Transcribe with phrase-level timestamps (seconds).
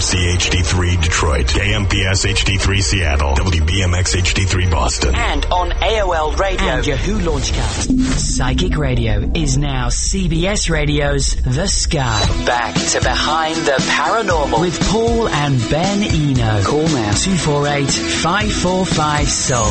[0.00, 5.14] KMC HD3 Detroit, KMPS HD3 Seattle, WBMX HD3 Boston.
[5.14, 8.00] And on AOL Radio and Yahoo Launchcast.
[8.18, 12.44] Psychic Radio is now CBS Radio's The Sky.
[12.46, 16.62] Back to Behind the Paranormal with Paul and Ben Eno.
[16.64, 19.66] Call now 248 545 Soul.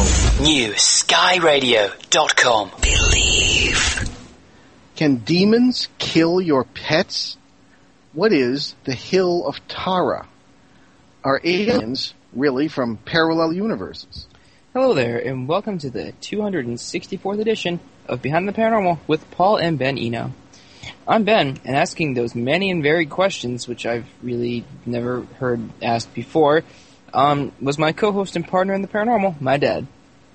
[0.45, 2.71] New skyradio.com.
[2.83, 4.07] Believe.
[4.95, 7.35] Can demons kill your pets?
[8.13, 10.27] What is the Hill of Tara?
[11.23, 14.25] Are aliens really from parallel universes?
[14.73, 19.77] Hello there, and welcome to the 264th edition of Behind the Paranormal with Paul and
[19.77, 20.33] Ben Eno.
[21.07, 26.11] I'm Ben, and asking those many and varied questions, which I've really never heard asked
[26.15, 26.63] before,
[27.13, 29.85] um, was my co-host and partner in the paranormal, my dad.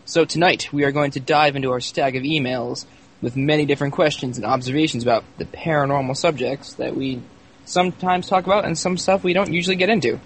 [0.04, 2.87] So tonight we are going to dive into our stack of emails
[3.20, 7.20] with many different questions and observations about the paranormal subjects that we
[7.64, 10.20] sometimes talk about and some stuff we don't usually get into.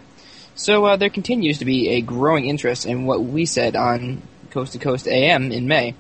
[0.55, 4.73] So uh, there continues to be a growing interest in what we said on Coast
[4.73, 5.95] to Coast AM in May.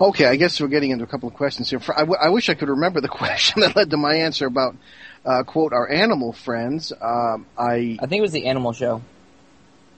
[0.00, 1.81] Okay, I guess we're getting into a couple of questions here.
[1.94, 4.77] I, w- I wish I could remember the question that led to my answer about,
[5.25, 6.93] uh, quote, our animal friends.
[6.93, 9.03] Um, I I think it was the Animal Show.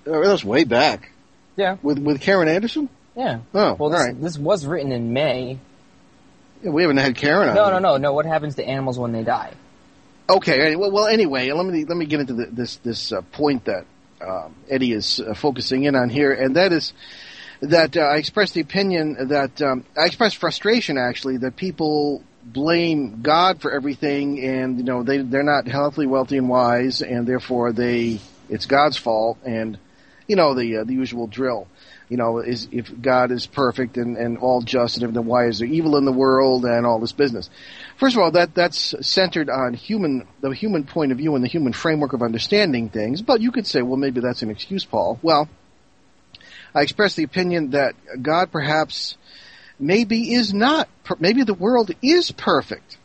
[0.06, 1.10] Oh, that was way back.
[1.56, 1.78] Yeah.
[1.82, 2.88] With with Karen Anderson?
[3.16, 3.40] Yeah.
[3.54, 4.20] Oh, well, this, all right.
[4.20, 5.58] this was written in May.
[6.62, 7.54] Yeah, we haven't had Karen on.
[7.54, 8.12] No, no, no, no.
[8.12, 9.54] What happens to animals when they die?
[10.28, 10.76] Okay.
[10.76, 13.86] Well, well anyway, let me let me get into the, this this uh, point that
[14.20, 16.92] um, Eddie is uh, focusing in on here, and that is
[17.60, 23.22] that uh, I expressed the opinion that um, I expressed frustration actually that people blame
[23.22, 27.72] God for everything, and you know they they're not healthily, wealthy, and wise, and therefore
[27.72, 29.78] they it's God's fault, and
[30.26, 31.66] you know the uh, the usual drill.
[32.08, 35.58] You know, is if God is perfect and, and all just, and then why is
[35.58, 37.50] there evil in the world and all this business?
[37.96, 41.48] First of all, that that's centered on human the human point of view and the
[41.48, 43.22] human framework of understanding things.
[43.22, 45.18] But you could say, well, maybe that's an excuse, Paul.
[45.20, 45.48] Well,
[46.76, 49.16] I express the opinion that God perhaps
[49.78, 52.98] maybe is not, maybe the world is perfect,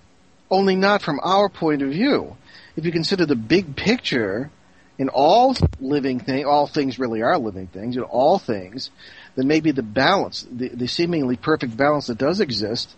[0.49, 2.35] only not from our point of view.
[2.75, 4.51] If you consider the big picture
[4.97, 8.89] in all living things, all things really are living things, in all things,
[9.35, 12.93] then maybe the balance, the, the seemingly perfect balance that does exist,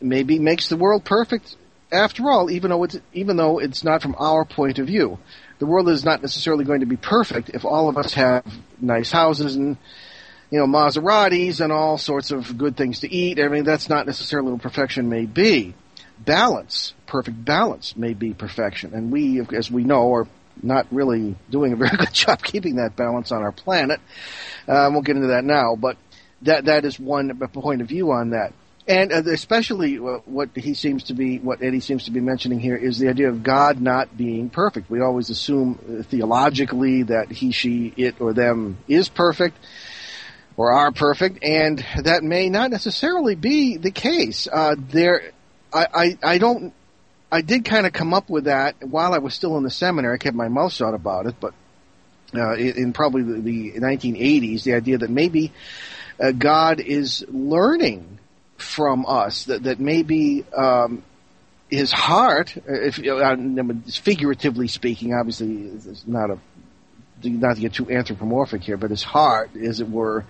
[0.00, 1.56] maybe makes the world perfect
[1.92, 5.18] after all, even though it's, even though it's not from our point of view
[5.60, 8.44] the world is not necessarily going to be perfect if all of us have
[8.80, 9.76] nice houses and
[10.50, 13.38] you know Maseratis and all sorts of good things to eat.
[13.38, 15.74] I mean, that's not necessarily what perfection may be.
[16.18, 20.28] Balance, perfect balance, may be perfection, and we, as we know, are
[20.62, 24.00] not really doing a very good job keeping that balance on our planet.
[24.66, 25.98] Uh, I won't get into that now, but
[26.42, 28.54] that that is one point of view on that.
[28.90, 32.74] And uh, especially what he seems to be, what Eddie seems to be mentioning here
[32.74, 34.90] is the idea of God not being perfect.
[34.90, 39.56] We always assume uh, theologically that he, she, it, or them is perfect
[40.56, 44.48] or are perfect, and that may not necessarily be the case.
[44.52, 45.30] Uh, there,
[45.72, 46.74] I, I, I don't,
[47.30, 50.14] I did kind of come up with that while I was still in the seminary.
[50.14, 51.54] I kept my mouth shut about it, but
[52.34, 55.52] uh, in, in probably the, the 1980s, the idea that maybe
[56.18, 58.16] uh, God is learning
[58.60, 61.02] from us that that maybe um,
[61.70, 62.96] his heart, if
[63.98, 66.38] figuratively speaking, obviously it's not a
[67.22, 70.24] not to get too anthropomorphic here, but his heart, as it were,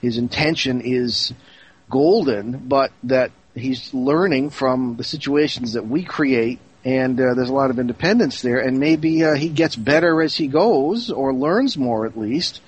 [0.00, 1.32] his intention is
[1.90, 7.52] golden, but that he's learning from the situations that we create, and uh, there's a
[7.52, 11.76] lot of independence there, and maybe uh, he gets better as he goes, or learns
[11.76, 12.62] more at least,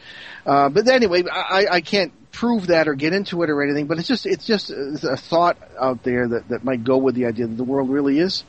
[0.47, 3.87] Uh, but anyway, I, I can't prove that or get into it or anything.
[3.87, 7.27] But it's just it's just a thought out there that that might go with the
[7.27, 8.45] idea that the world really is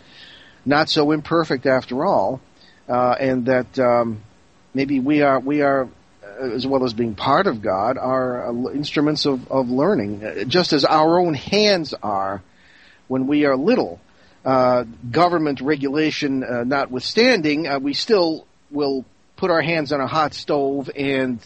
[0.66, 2.42] not so imperfect after all,
[2.90, 4.22] uh, and that um,
[4.74, 5.88] maybe we are we are
[6.40, 10.74] as well as being part of God, are uh, instruments of, of learning, uh, just
[10.74, 12.42] as our own hands are
[13.08, 14.00] when we are little.
[14.44, 19.04] Uh, government regulation uh, notwithstanding, uh, we still will
[19.38, 21.40] put our hands on a hot stove and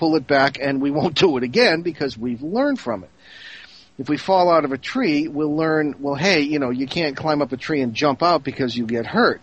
[0.00, 3.10] pull it back, and we won't do it again because we've learned from it.
[3.98, 7.14] If we fall out of a tree, we'll learn, well, hey, you know, you can't
[7.14, 9.42] climb up a tree and jump out because you get hurt.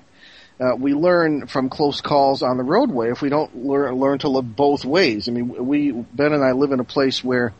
[0.59, 4.29] Uh, we learn from close calls on the roadway if we don't learn, learn to
[4.29, 5.29] look both ways.
[5.29, 7.53] I mean, we, Ben and I live in a place where,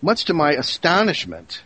[0.00, 1.62] much to my astonishment,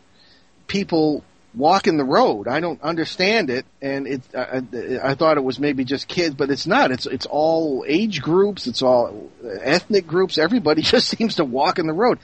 [0.67, 1.23] people
[1.55, 2.49] walk in the road.
[2.49, 4.23] I don't understand it, and it.
[4.35, 4.63] I,
[5.03, 6.91] I, thought it was maybe just kids, but it's not.
[6.91, 8.67] It's it's all age groups.
[8.67, 9.31] It's all
[9.63, 10.39] ethnic groups.
[10.39, 12.19] Everybody just seems to walk in the road.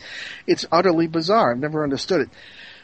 [0.46, 1.52] It's utterly bizarre.
[1.52, 2.30] I've never understood it.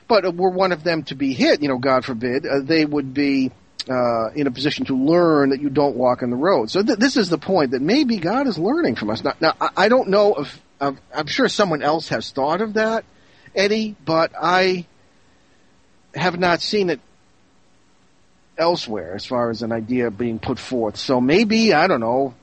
[0.08, 3.12] But were one of them to be hit, you know, God forbid, uh, they would
[3.12, 3.50] be
[3.88, 6.70] uh, in a position to learn that you don't walk in the road.
[6.70, 9.24] So th- this is the point that maybe God is learning from us.
[9.24, 13.04] Now, now I, don't know if I'm sure someone else has thought of that,
[13.54, 14.86] Eddie, but I
[16.16, 17.00] have not seen it
[18.58, 20.96] elsewhere as far as an idea being put forth.
[20.96, 22.34] So maybe I don't know.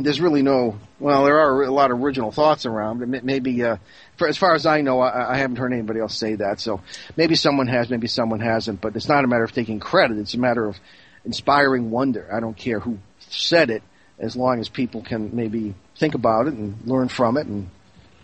[0.00, 0.78] There's really no.
[1.00, 3.00] Well, there are a lot of original thoughts around.
[3.24, 3.78] Maybe, uh,
[4.16, 6.60] for, as far as I know, I, I haven't heard anybody else say that.
[6.60, 6.80] So
[7.16, 8.80] maybe someone has, maybe someone hasn't.
[8.80, 10.18] But it's not a matter of taking credit.
[10.18, 10.78] It's a matter of
[11.24, 12.28] inspiring wonder.
[12.32, 13.82] I don't care who said it,
[14.18, 17.68] as long as people can maybe think about it and learn from it, and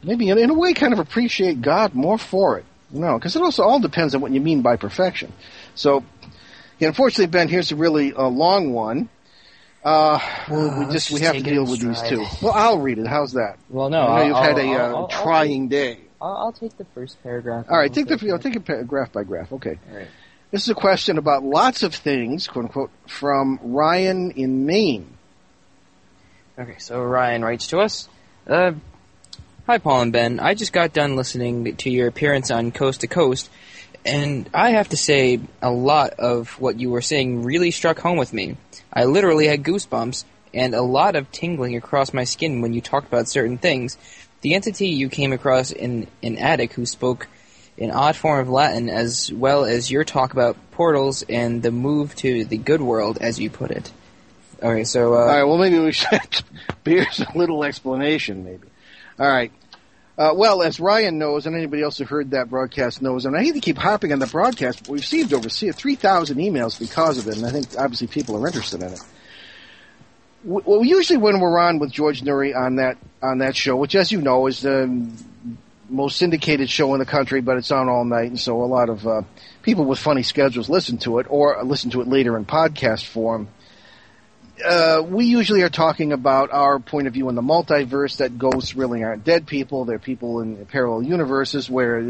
[0.03, 2.65] maybe in, in a way kind of appreciate God more for it.
[2.95, 5.33] No, because it also all depends on what you mean by perfection.
[5.75, 6.05] So,
[6.79, 9.09] yeah, unfortunately, Ben, here's a really uh, long one.
[9.85, 10.19] Uh,
[10.49, 12.25] well, we just, just we have to deal with these two.
[12.41, 13.07] Well, I'll read it.
[13.07, 13.59] How's that?
[13.69, 15.99] Well, no, I know you've I'll, had a I'll, uh, trying day.
[16.23, 17.67] I'll, take the first paragraph.
[17.69, 19.53] All right, take the know, take it graph by graph.
[19.53, 19.79] Okay.
[19.91, 20.09] All right.
[20.51, 25.15] This is a question about lots of things, quote unquote, from Ryan in Maine.
[26.59, 28.09] Okay, so Ryan writes to us.
[28.47, 28.73] Uh,
[29.67, 30.41] Hi, Paul and Ben.
[30.41, 33.49] I just got done listening to your appearance on Coast to Coast,
[34.05, 38.19] and I have to say, a lot of what you were saying really struck home
[38.19, 38.59] with me.
[38.93, 43.09] I literally had goosebumps and a lot of tingling across my skin when you talked
[43.09, 43.97] about certain things.
[44.43, 47.27] The entity you came across in an attic who spoke
[47.79, 52.15] an odd form of Latin, as well as your talk about portals and the move
[52.17, 53.91] to the good world, as you put it.
[54.63, 55.15] Okay, so.
[55.15, 56.43] Uh, All right, well, maybe we should.
[56.85, 58.69] Here's a little explanation, maybe.
[59.19, 59.53] All right.
[60.17, 63.43] Uh, well, as Ryan knows, and anybody else who heard that broadcast knows, and I
[63.43, 67.27] hate to keep hopping on the broadcast, but we've received over 3,000 emails because of
[67.27, 69.01] it, and I think obviously people are interested in it.
[70.45, 74.13] Well, usually when we're on with George Noory on that on that show, which, as
[74.13, 75.11] you know, is the
[75.89, 78.91] most syndicated show in the country, but it's on all night, and so a lot
[78.91, 79.23] of uh,
[79.63, 83.49] people with funny schedules listen to it or listen to it later in podcast form
[84.63, 88.77] uh, we usually are talking about our point of view in the multiverse that ghosts
[88.77, 89.85] really aren't dead people.
[89.85, 92.01] They're people in parallel universes where,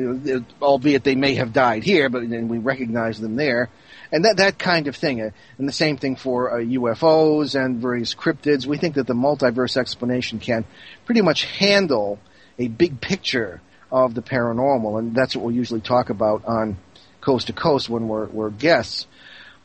[0.61, 3.71] albeit they may have died here, but then we recognize them there.
[4.13, 5.23] And that, that kind of thing.
[5.23, 8.67] Uh, and the same thing for uh, UFOs and various cryptids.
[8.67, 10.65] We think that the multiverse explanation can
[11.07, 12.19] pretty much handle
[12.59, 13.61] a big picture
[13.91, 14.99] of the paranormal.
[14.99, 16.77] And that's what we'll usually talk about on
[17.21, 19.07] Coast to Coast when we're, we're guests.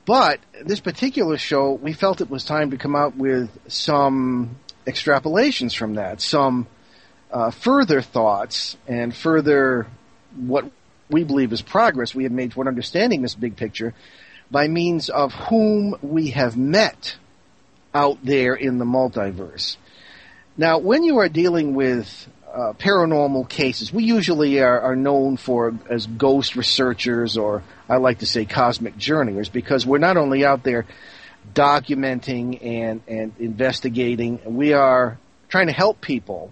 [0.09, 4.55] But this particular show, we felt it was time to come out with some
[4.87, 6.65] extrapolations from that, some
[7.29, 9.85] uh, further thoughts and further
[10.35, 10.65] what
[11.11, 13.93] we believe is progress we have made toward understanding this big picture
[14.49, 17.15] by means of whom we have met
[17.93, 19.77] out there in the multiverse.
[20.57, 25.73] Now, when you are dealing with uh, paranormal cases, we usually are, are known for
[25.89, 30.63] as ghost researchers or I like to say cosmic journeyers because we're not only out
[30.63, 30.85] there
[31.53, 36.51] documenting and, and investigating, we are trying to help people.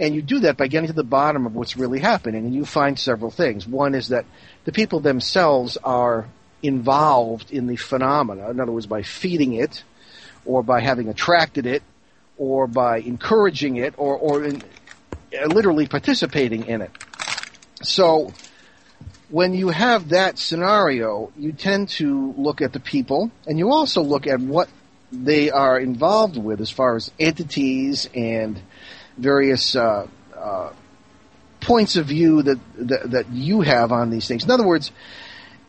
[0.00, 2.64] And you do that by getting to the bottom of what's really happening, and you
[2.64, 3.66] find several things.
[3.66, 4.26] One is that
[4.64, 6.28] the people themselves are
[6.62, 9.82] involved in the phenomena, in other words, by feeding it,
[10.44, 11.82] or by having attracted it,
[12.36, 14.62] or by encouraging it, or, or in,
[15.32, 16.90] literally participating in it.
[17.82, 18.32] So,
[19.30, 24.02] when you have that scenario, you tend to look at the people, and you also
[24.02, 24.68] look at what
[25.12, 28.60] they are involved with as far as entities and
[29.16, 30.06] various uh,
[30.36, 30.72] uh,
[31.60, 34.44] points of view that, that, that you have on these things.
[34.44, 34.90] In other words,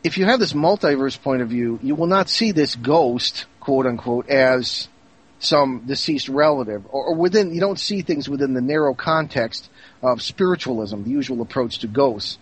[0.02, 3.86] if you have this multiverse point of view, you will not see this ghost, quote
[3.86, 4.88] unquote, as
[5.40, 9.68] some deceased relative, or, or within you don't see things within the narrow context
[10.02, 12.38] of spiritualism, the usual approach to ghosts.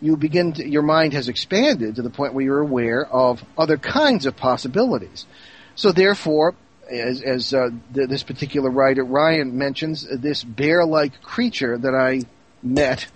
[0.00, 3.76] You begin to, your mind has expanded to the point where you're aware of other
[3.76, 5.26] kinds of possibilities.
[5.74, 6.54] So therefore,
[6.90, 12.22] as, as uh, th- this particular writer Ryan mentions, this bear-like creature that I
[12.62, 13.06] met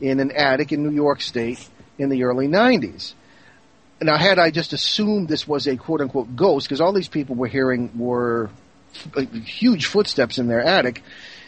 [0.00, 3.14] in an attic in New York State in the early 90s.
[4.00, 7.46] Now, had I just assumed this was a quote-unquote ghost, because all these people were
[7.46, 8.50] hearing were
[9.16, 11.02] f- huge footsteps in their attic,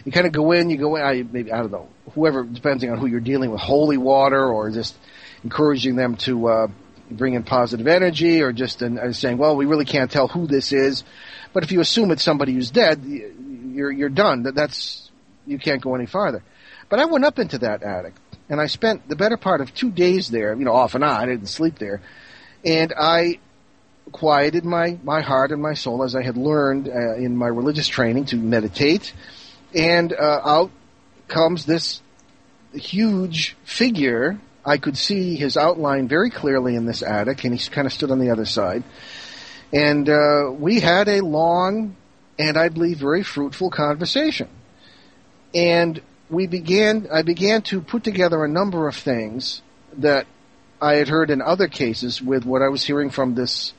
[0.04, 2.90] you kind of go in, you go in, I, maybe, I don't know, whoever, depending
[2.90, 4.96] on who you're dealing with, holy water or just
[5.42, 6.68] encouraging them to uh,
[7.10, 10.72] bring in positive energy or just uh, saying, well, we really can't tell who this
[10.72, 11.04] is.
[11.52, 14.42] But if you assume it's somebody who's dead, you're you're done.
[14.42, 15.10] That that's
[15.46, 16.42] you can't go any farther.
[16.88, 18.14] But I went up into that attic
[18.48, 20.54] and I spent the better part of two days there.
[20.54, 21.10] You know, off and on.
[21.10, 22.02] I didn't sleep there,
[22.64, 23.38] and I
[24.12, 27.88] quieted my my heart and my soul as I had learned uh, in my religious
[27.88, 29.12] training to meditate.
[29.74, 30.70] And uh, out
[31.28, 32.00] comes this
[32.72, 34.38] huge figure.
[34.64, 38.10] I could see his outline very clearly in this attic, and he kind of stood
[38.10, 38.84] on the other side.
[39.72, 41.96] And uh, we had a long
[42.38, 44.48] and I believe very fruitful conversation.
[45.54, 49.62] And we began, I began to put together a number of things
[49.98, 50.26] that
[50.80, 53.72] I had heard in other cases with what I was hearing from this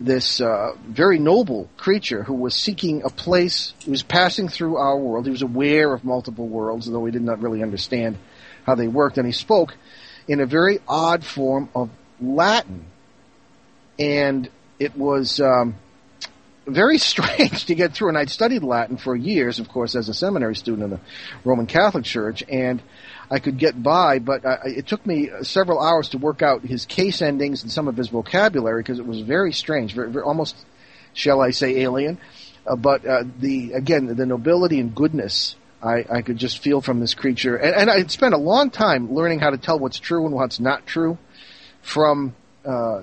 [0.00, 4.98] this uh, very noble creature who was seeking a place, who was passing through our
[4.98, 5.24] world.
[5.24, 8.18] He was aware of multiple worlds, though he did not really understand
[8.66, 9.74] how they worked, and he spoke
[10.26, 12.86] in a very odd form of Latin.
[13.98, 14.48] And
[14.78, 15.76] it was um,
[16.66, 18.08] very strange to get through.
[18.08, 21.00] And I'd studied Latin for years, of course, as a seminary student in the
[21.44, 22.82] Roman Catholic Church, and
[23.30, 26.86] I could get by, but uh, it took me several hours to work out his
[26.86, 30.56] case endings and some of his vocabulary because it was very strange, very, very, almost,
[31.12, 32.18] shall I say, alien.
[32.66, 37.00] Uh, but uh, the again, the nobility and goodness I, I could just feel from
[37.00, 40.24] this creature, and, and I spent a long time learning how to tell what's true
[40.24, 41.18] and what's not true
[41.82, 43.02] from uh,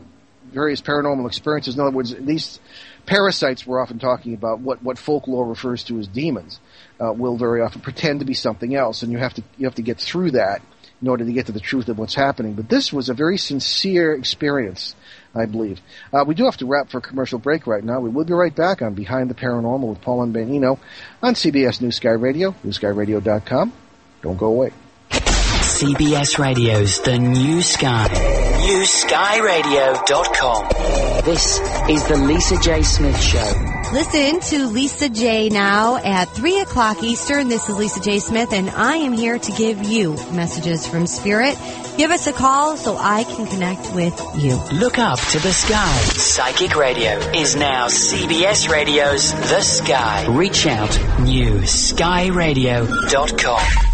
[0.51, 1.75] various paranormal experiences.
[1.75, 2.59] In other words, these
[3.05, 6.59] parasites we're often talking about, what, what folklore refers to as demons,
[7.01, 9.75] uh, will very often pretend to be something else, and you have to you have
[9.75, 10.62] to get through that
[11.01, 12.53] in order to get to the truth of what's happening.
[12.53, 14.96] But this was a very sincere experience,
[15.34, 15.81] I believe.
[16.13, 18.00] Uh, we do have to wrap for a commercial break right now.
[18.00, 20.79] We will be right back on Behind the Paranormal with Paul and Ben Eno
[21.24, 23.74] on CBS New Sky Radio, newskyradio.com.
[24.22, 24.72] Don't go away.
[25.10, 28.50] CBS Radio's The New Sky.
[28.71, 31.25] NewSkyRadio.com.
[31.25, 31.59] This
[31.89, 32.81] is the Lisa J.
[32.83, 33.91] Smith Show.
[33.91, 37.49] Listen to Lisa J now at 3 o'clock Eastern.
[37.49, 38.19] This is Lisa J.
[38.19, 41.57] Smith, and I am here to give you messages from Spirit.
[41.97, 44.55] Give us a call so I can connect with you.
[44.71, 45.91] Look up to the sky.
[46.13, 50.27] Psychic Radio is now CBS Radio's The Sky.
[50.29, 53.90] Reach out, newskyradio.com.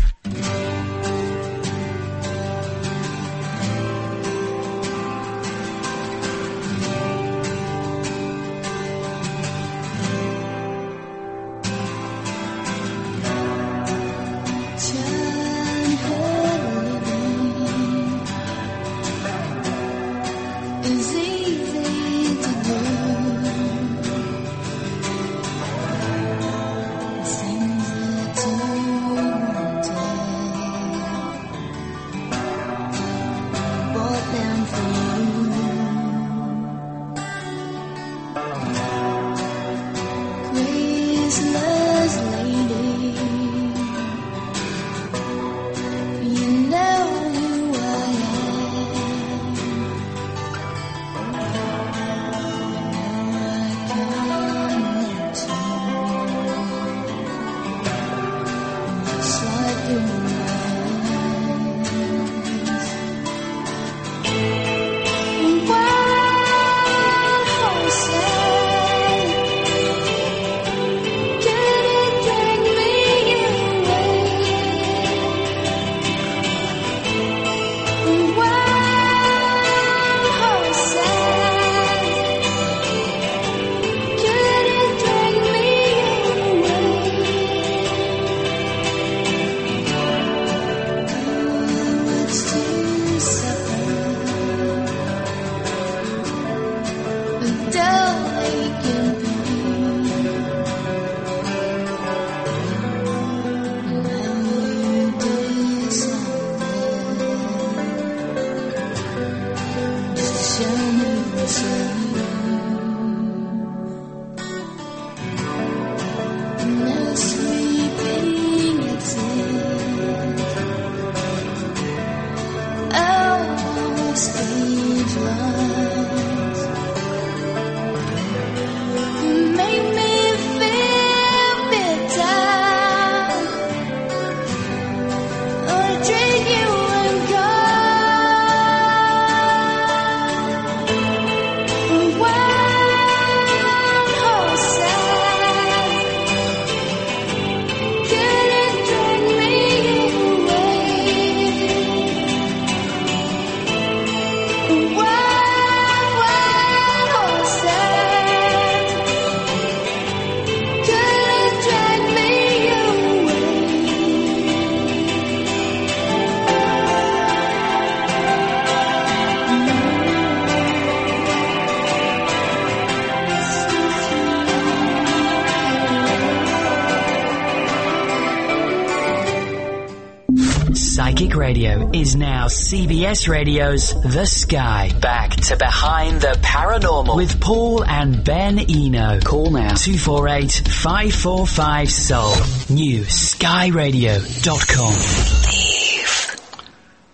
[181.07, 184.91] Psychic Radio is now CBS Radio's The Sky.
[184.99, 189.21] Back to Behind the Paranormal with Paul and Ben Eno.
[189.21, 192.33] Call now 248 545 Soul.
[192.75, 193.87] New skyradio.com.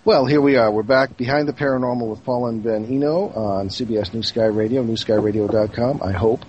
[0.03, 0.71] Well, here we are.
[0.71, 4.83] We're back behind the paranormal with Paul and Ben Eno on CBS New Sky Radio,
[4.83, 6.43] newskyradio.com, I hope.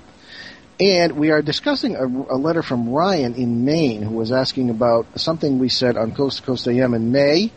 [0.80, 5.06] And we are discussing a, a, letter from Ryan in Maine who was asking about
[5.20, 7.52] something we said on Coast to Coast AM in May,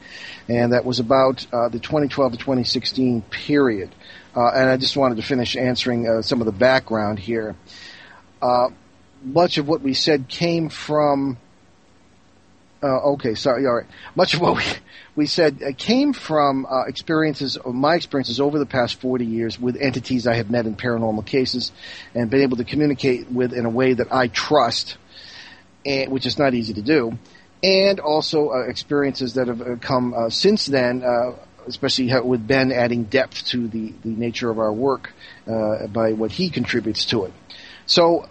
[0.48, 3.90] and that was about uh, the 2012 to 2016 period.
[4.36, 7.56] Uh, and I just wanted to finish answering uh, some of the background here.
[8.40, 8.70] Uh,
[9.24, 11.38] much of what we said came from.
[12.82, 13.66] Uh, okay, sorry.
[13.66, 13.88] All right.
[14.16, 14.64] Much of what we
[15.18, 19.76] we said uh, came from uh, experiences, my experiences over the past 40 years with
[19.76, 21.72] entities I have met in paranormal cases
[22.14, 24.98] and been able to communicate with in a way that I trust,
[25.86, 27.18] and, which is not easy to do,
[27.64, 31.32] and also uh, experiences that have uh, come uh, since then, uh,
[31.66, 35.12] especially with Ben adding depth to the, the nature of our work
[35.46, 37.34] by what he contributes to it.
[37.88, 38.30] So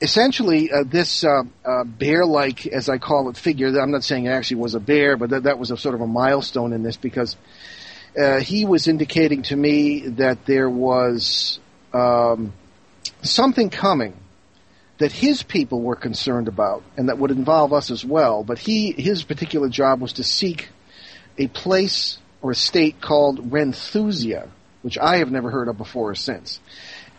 [0.00, 3.68] essentially, uh, this uh, uh, bear-like, as I call it, figure.
[3.80, 6.00] I'm not saying it actually was a bear, but that, that was a sort of
[6.00, 7.36] a milestone in this because
[8.18, 11.60] uh, he was indicating to me that there was
[11.92, 12.52] um,
[13.22, 14.16] something coming
[14.98, 18.44] that his people were concerned about, and that would involve us as well.
[18.44, 20.68] But he, his particular job was to seek
[21.38, 24.48] a place or a state called Renthusia,
[24.82, 26.60] which I have never heard of before or since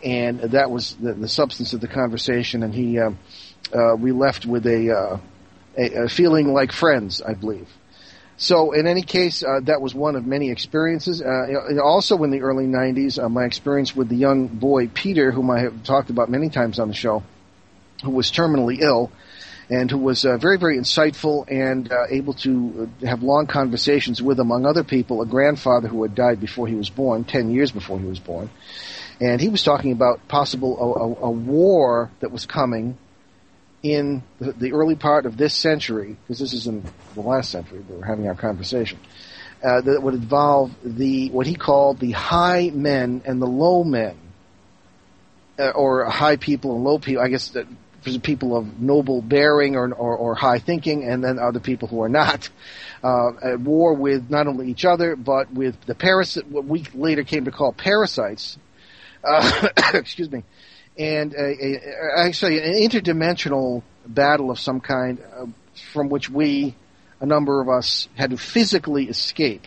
[0.02, 2.62] and that was the, the substance of the conversation.
[2.62, 3.10] And he, uh,
[3.72, 5.18] uh, we left with a, uh,
[5.76, 7.68] a, a, feeling like friends, I believe.
[8.36, 11.22] So, in any case, uh, that was one of many experiences.
[11.22, 15.50] Uh, also, in the early '90s, uh, my experience with the young boy Peter, whom
[15.50, 17.22] I have talked about many times on the show,
[18.02, 19.12] who was terminally ill
[19.70, 24.40] and who was uh, very, very insightful and uh, able to have long conversations with,
[24.40, 27.98] among other people, a grandfather who had died before he was born, 10 years before
[27.98, 28.50] he was born
[29.22, 32.98] and he was talking about possible a, a, a war that was coming
[33.80, 37.84] in the, the, early part of this century, because this is in the last century
[37.88, 38.98] we were having our conversation,
[39.62, 44.16] uh, that would involve the what he called the high men and the low men,
[45.56, 47.22] uh, or high people and low people.
[47.22, 47.68] I guess that
[48.00, 52.02] for people of noble bearing or, or, or, high thinking, and then other people who
[52.02, 52.48] are not.
[53.04, 57.22] Uh, at war with not only each other, but with the parasites, what we later
[57.22, 58.58] came to call parasites,
[59.24, 60.44] uh, excuse me,
[60.98, 65.46] and a, a, actually an interdimensional battle of some kind uh,
[65.92, 66.74] from which we,
[67.20, 69.66] a number of us, had to physically escape.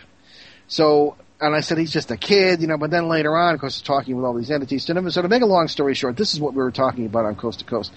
[0.68, 2.78] So, and I said he's just a kid, you know.
[2.78, 4.86] But then later on, of course, talking with all these entities.
[4.86, 7.36] So to make a long story short, this is what we were talking about on
[7.36, 7.92] Coast to Coast.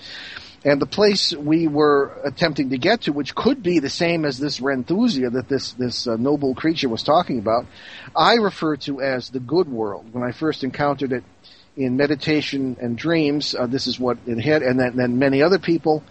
[0.65, 4.39] And the place we were attempting to get to, which could be the same as
[4.39, 7.67] this Renthusia that this this uh, noble creature was talking about,
[8.15, 10.13] I refer to as the good world.
[10.13, 11.23] When I first encountered it
[11.79, 15.61] in meditation and dreams, uh, this is what it hit, and then, then, many other
[15.61, 16.03] people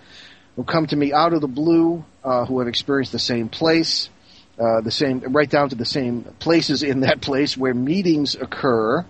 [0.56, 4.10] who come to me out of the blue uh, who have experienced the same place,
[4.58, 9.06] uh, the same right down to the same places in that place where meetings occur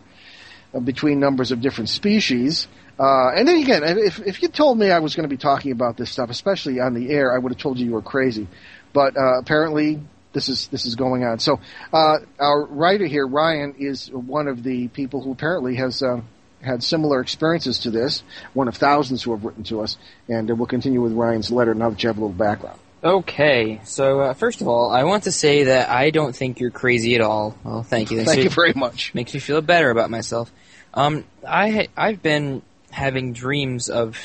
[0.73, 2.67] uh, between numbers of different species.
[2.99, 5.71] Uh, and then again, if, if you told me I was going to be talking
[5.71, 8.47] about this stuff, especially on the air, I would have told you you were crazy.
[8.93, 10.01] But uh, apparently,
[10.33, 11.37] this is this is going on.
[11.37, 11.59] So
[11.93, 16.21] uh, our writer here, Ryan, is one of the people who apparently has uh,
[16.61, 20.55] had similar experiences to this, one of thousands who have written to us, and uh,
[20.55, 22.79] we'll continue with Ryan's letter now that you have a little background.
[23.03, 26.71] Okay, so uh, first of all, I want to say that I don't think you're
[26.71, 27.55] crazy at all.
[27.63, 28.23] Well, thank you.
[28.23, 29.13] thank you very much.
[29.13, 30.51] Makes me feel better about myself.
[30.93, 34.17] Um, I I've been having dreams of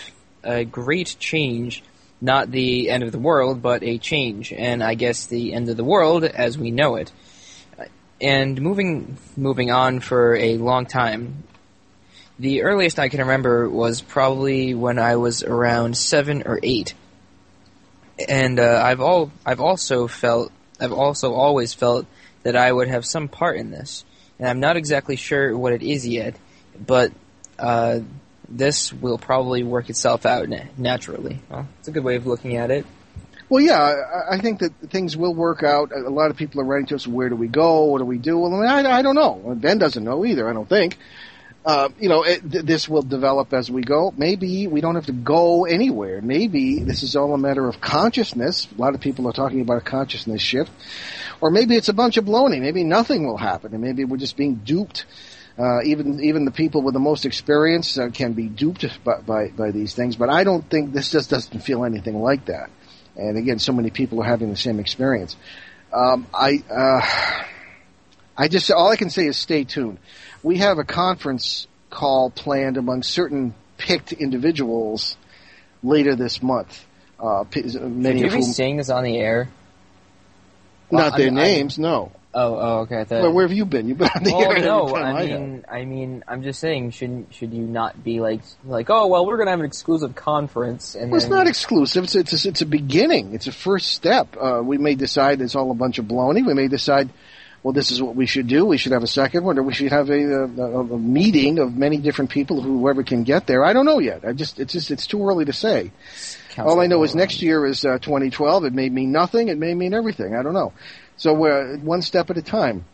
[0.42, 1.84] a great change,
[2.20, 5.76] not the end of the world, but a change, and I guess the end of
[5.76, 7.12] the world as we know it.
[8.22, 11.44] And moving moving on for a long time,
[12.42, 16.92] the earliest I can remember was probably when I was around seven or eight,
[18.28, 20.50] and uh, I've all I've also felt
[20.80, 22.04] I've also always felt
[22.42, 24.04] that I would have some part in this,
[24.40, 26.34] and I'm not exactly sure what it is yet,
[26.84, 27.12] but
[27.60, 28.00] uh,
[28.48, 31.38] this will probably work itself out naturally.
[31.48, 32.84] Well, it's a good way of looking at it.
[33.48, 35.92] Well, yeah, I think that things will work out.
[35.92, 37.84] A lot of people are writing to us, where do we go?
[37.84, 38.38] What do we do?
[38.38, 39.54] Well, I, mean, I, I don't know.
[39.56, 40.96] Ben doesn't know either, I don't think
[41.64, 44.12] uh, you know, it, th- this will develop as we go.
[44.16, 46.20] Maybe we don't have to go anywhere.
[46.20, 48.66] Maybe this is all a matter of consciousness.
[48.76, 50.72] A lot of people are talking about a consciousness shift.
[51.40, 52.60] Or maybe it's a bunch of baloney.
[52.60, 55.06] Maybe nothing will happen, and maybe we're just being duped.
[55.58, 59.48] Uh, even even the people with the most experience uh, can be duped by, by,
[59.48, 60.16] by these things.
[60.16, 62.70] But I don't think this just doesn't feel anything like that.
[63.16, 65.36] And again, so many people are having the same experience.
[65.92, 67.44] Um, I uh,
[68.36, 69.98] I just all I can say is stay tuned.
[70.42, 75.16] We have a conference call planned among certain picked individuals
[75.82, 76.84] later this month.
[77.20, 79.48] Uh, p- many Should you be saying this on the air?
[80.90, 82.12] not I their mean, I- names, no.
[82.34, 83.00] Oh, oh, okay.
[83.00, 83.88] I thought- Where, where have you been?
[83.88, 86.60] You've been on the Well, air every no, I I mean, I mean, I'm just
[86.60, 90.14] saying, shouldn't should you not be like, like, oh, well, we're gonna have an exclusive
[90.14, 92.04] conference, and Well, it's not exclusive.
[92.04, 93.34] It's, it's, it's a beginning.
[93.34, 94.34] It's a first step.
[94.40, 96.44] Uh, we may decide it's all a bunch of baloney.
[96.44, 97.10] We may decide,
[97.62, 98.64] well, this is what we should do.
[98.64, 101.76] We should have a second one, or we should have a, a, a meeting of
[101.76, 103.64] many different people, whoever can get there.
[103.64, 104.24] I don't know yet.
[104.24, 105.92] I just, it's just, it's too early to say.
[106.58, 108.64] All I know is next year is uh, 2012.
[108.64, 109.48] It may mean nothing.
[109.48, 110.34] It may mean everything.
[110.34, 110.72] I don't know.
[111.16, 112.84] So we're one step at a time.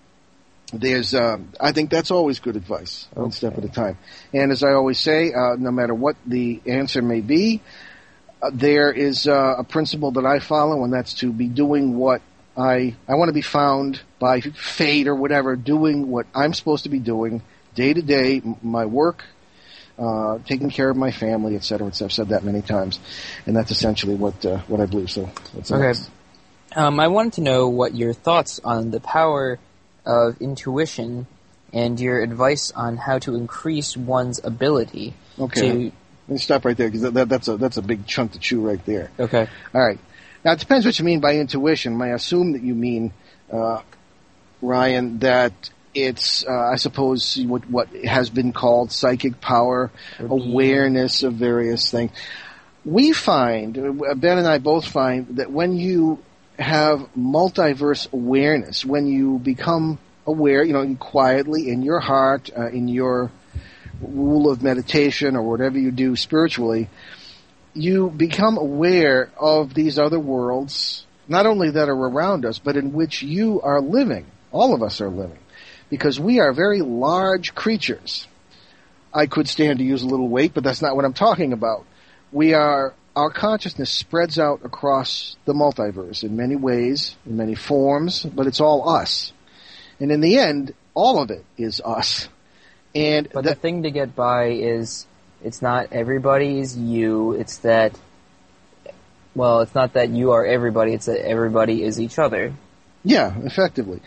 [0.73, 3.09] There's, um, I think that's always good advice.
[3.15, 3.97] One step at a time.
[4.35, 7.63] And as I always say, uh, no matter what the answer may be,
[8.43, 12.21] uh, there is uh, a principle that I follow, and that's to be doing what
[12.59, 16.91] I I want to be found by fate or whatever, doing what I'm supposed to
[16.91, 17.43] be doing
[17.75, 19.25] day to day, my work,
[19.99, 22.07] uh, taking care of my family, et cetera, et cetera.
[22.07, 22.99] I've said that many times,
[23.47, 25.11] and that's essentially what uh, what I believe.
[25.11, 25.99] So, that's Okay.
[26.77, 29.59] Um, I wanted to know what your thoughts on the power
[30.05, 31.27] of intuition
[31.73, 35.61] and your advice on how to increase one's ability Okay.
[35.61, 35.93] to.
[36.29, 38.61] Let me stop right there because that, that's a that's a big chunk to chew
[38.61, 39.11] right there.
[39.19, 39.49] Okay.
[39.73, 39.99] All right.
[40.45, 42.01] Now it depends what you mean by intuition.
[42.01, 43.13] I assume that you mean,
[43.53, 43.83] uh,
[44.63, 51.35] Ryan, that it's uh, I suppose what what has been called psychic power, awareness of
[51.35, 52.13] various things.
[52.85, 56.23] We find uh, Ben and I both find that when you
[56.59, 62.89] have multiverse awareness, when you become aware, you know, quietly in your heart, uh, in
[62.89, 63.31] your
[64.01, 66.89] rule of meditation or whatever you do spiritually,
[67.75, 72.93] you become aware of these other worlds, not only that are around us, but in
[72.93, 74.27] which you are living.
[74.51, 75.39] All of us are living.
[75.91, 78.27] Because we are very large creatures.
[79.13, 81.85] I could stand to use a little weight, but that's not what I'm talking about.
[82.31, 88.25] We are, our consciousness spreads out across the multiverse in many ways, in many forms,
[88.25, 89.33] but it's all us.
[89.99, 92.29] And in the end, all of it is us.
[92.95, 95.07] And But that, the thing to get by is
[95.43, 97.33] it's not everybody is you.
[97.33, 97.99] It's that.
[99.35, 100.95] Well, it's not that you are everybody.
[100.95, 102.55] It's that everybody is each other.
[103.05, 104.01] Yeah, effectively.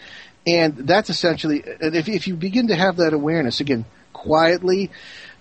[0.46, 4.90] And that's essentially, if, if you begin to have that awareness, again, quietly,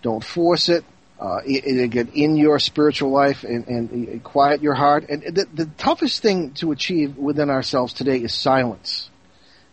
[0.03, 0.85] don't force it,
[1.18, 5.09] uh, again, in your spiritual life and, and uh, quiet your heart.
[5.09, 9.11] And the, the toughest thing to achieve within ourselves today is silence.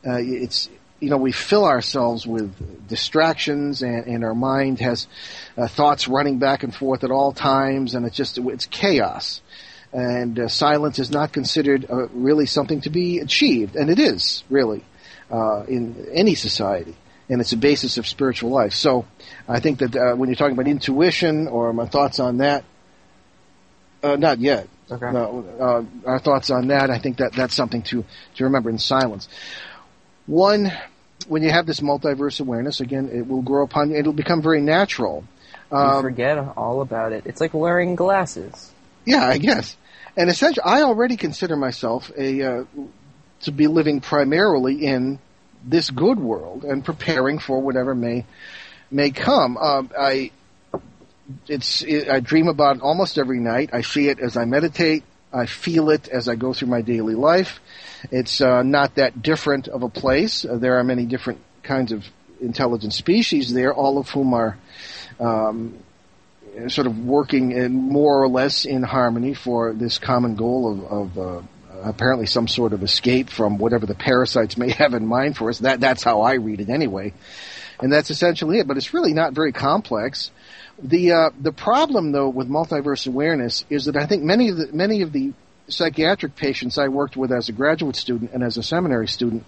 [0.06, 5.08] Uh, it's, you know, we fill ourselves with distractions and, and our mind has
[5.58, 9.42] uh, thoughts running back and forth at all times and it's just, it's chaos
[9.94, 14.44] and uh, silence is not considered uh, really something to be achieved, and it is
[14.50, 14.84] really
[15.32, 16.96] uh, in any society,
[17.30, 18.74] and it's a basis of spiritual life.
[18.74, 19.06] So,
[19.48, 22.64] I think that uh, when you're talking about intuition or my thoughts on that,
[24.04, 24.68] uh, not yet.
[24.90, 25.12] Okay.
[25.12, 28.06] No, uh, our thoughts on that, I think that that's something to
[28.36, 29.28] to remember in silence.
[30.28, 30.72] One,
[31.28, 33.98] when you have this multiverse awareness, again, it will grow upon you.
[33.98, 35.24] It'll become very natural.
[35.72, 37.24] You Um, forget all about it.
[37.26, 38.72] It's like wearing glasses.
[39.06, 39.76] Yeah, I guess.
[40.16, 42.64] And essentially, I already consider myself a uh,
[43.42, 45.20] to be living primarily in
[45.64, 48.26] this good world and preparing for whatever may
[48.92, 49.58] may come.
[49.58, 50.32] Um, I
[51.48, 53.70] it's it, I dream about it almost every night.
[53.74, 55.04] I see it as I meditate.
[55.32, 57.60] I feel it as I go through my daily life.
[58.12, 60.46] It's uh, not that different of a place.
[60.46, 62.06] Uh, there are many different kinds of
[62.40, 64.58] intelligent species there, all of whom are
[65.20, 65.78] um,
[66.68, 71.18] sort of working in more or less in harmony for this common goal of, of
[71.18, 71.42] uh,
[71.84, 75.60] apparently some sort of escape from whatever the parasites may have in mind for us.
[75.60, 77.14] That that's how I read it anyway,
[77.80, 78.68] and that's essentially it.
[78.68, 80.32] But it's really not very complex.
[80.82, 84.68] The uh, the problem though with multiverse awareness is that I think many of the
[84.72, 85.34] many of the
[85.68, 89.44] psychiatric patients I worked with as a graduate student and as a seminary student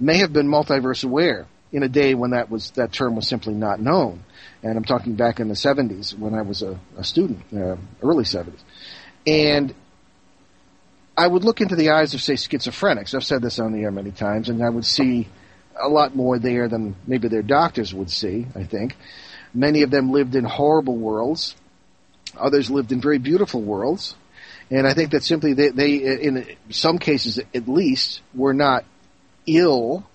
[0.00, 3.54] may have been multiverse aware in a day when that was that term was simply
[3.54, 4.24] not known.
[4.62, 8.24] And I'm talking back in the 70s when I was a, a student, uh, early
[8.24, 8.60] 70s.
[9.26, 9.74] And
[11.16, 13.14] I would look into the eyes of, say, schizophrenics.
[13.14, 15.28] I've said this on the air many times, and I would see
[15.80, 18.96] a lot more there than maybe their doctors would see, I think.
[19.56, 21.56] Many of them lived in horrible worlds.
[22.38, 24.14] Others lived in very beautiful worlds.
[24.70, 28.84] And I think that simply they, they in some cases at least, were not
[29.46, 30.06] ill.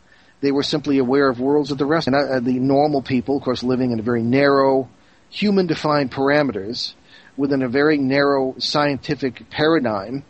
[0.41, 2.08] They were simply aware of worlds of the rest.
[2.08, 4.89] And uh, the normal people, of course, living in a very narrow,
[5.30, 6.93] human-defined parameters
[7.38, 10.23] within a very narrow scientific paradigm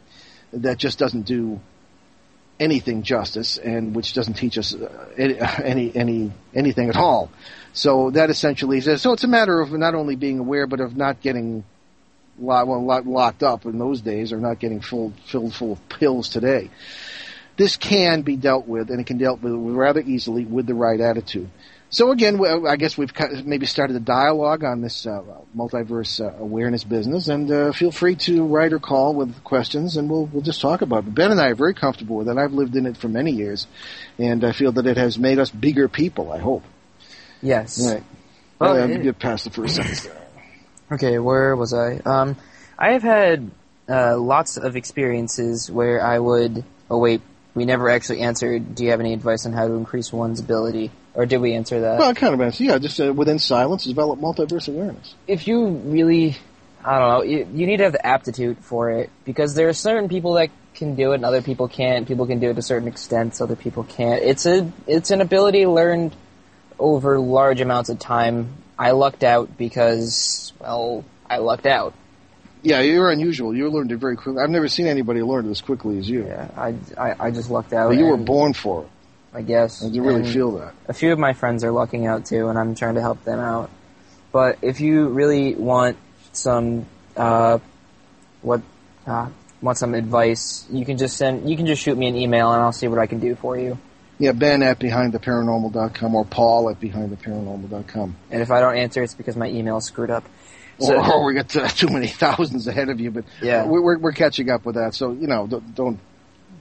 [0.54, 1.60] that just doesn't do
[2.60, 7.32] anything justice, and which doesn't teach us uh, any any anything at all.
[7.73, 9.13] So that essentially says so.
[9.13, 11.63] It's a matter of not only being aware, but of not getting
[12.38, 16.29] locked, well, locked up in those days, or not getting filled filled full of pills
[16.29, 16.69] today.
[17.57, 20.73] This can be dealt with, and it can be dealt with rather easily with the
[20.73, 21.49] right attitude.
[21.93, 23.12] So again, I guess we've
[23.43, 25.21] maybe started a dialogue on this uh,
[25.55, 30.10] multiverse uh, awareness business, and uh, feel free to write or call with questions, and
[30.10, 31.13] we'll we'll just talk about it.
[31.13, 32.38] Ben and I are very comfortable with it.
[32.38, 33.67] I've lived in it for many years,
[34.17, 36.31] and I feel that it has made us bigger people.
[36.31, 36.63] I hope.
[37.41, 37.80] Yes.
[37.86, 38.04] Right.
[38.60, 40.08] Well, uh, it, get past the first sentence.
[40.91, 41.97] Okay, where was I?
[42.06, 42.36] Um,
[42.77, 43.49] I have had
[43.89, 46.63] uh, lots of experiences where I would.
[46.89, 47.21] Oh wait,
[47.56, 48.75] we never actually answered.
[48.75, 50.91] Do you have any advice on how to increase one's ability?
[51.13, 51.99] Or did we answer that?
[51.99, 52.63] Well, I kind of answered.
[52.63, 55.15] Yeah, just uh, within silence, develop multiverse awareness.
[55.27, 56.38] If you really,
[56.86, 59.73] I don't know, you, you need to have the aptitude for it because there are
[59.73, 62.08] certain people that can do it and other people can't.
[62.08, 64.23] People can do it to certain extents, other people can't.
[64.23, 66.15] It's a, it's an ability learned
[66.82, 68.50] over large amounts of time.
[68.78, 71.94] I lucked out because, well, I lucked out.
[72.63, 73.56] Yeah, you're unusual.
[73.56, 74.41] You learned it very quickly.
[74.41, 76.26] I've never seen anybody learn it as quickly as you.
[76.26, 77.89] Yeah, I, I, I just lucked out.
[77.89, 78.89] But you were born for it.
[79.34, 79.84] I guess.
[79.84, 80.74] I you really and feel that.
[80.88, 83.39] A few of my friends are lucking out too, and I'm trying to help them
[83.39, 83.70] out.
[84.32, 85.98] But if you really want
[86.34, 87.60] some, uh,
[88.41, 88.62] what,
[89.08, 89.30] uh,
[89.62, 92.62] want some advice, you can just send, you can just shoot me an email, and
[92.62, 93.78] I'll see what I can do for you.
[94.21, 98.15] Yeah, Ben at behindtheparanormal.com or Paul at behindtheparanormal.com.
[98.29, 100.23] And if I don't answer, it's because my email is screwed up.
[100.81, 104.49] So, or, we got too many thousands ahead of you, but yeah, we're, we're catching
[104.49, 104.95] up with that.
[104.95, 105.99] So you know, don't, don't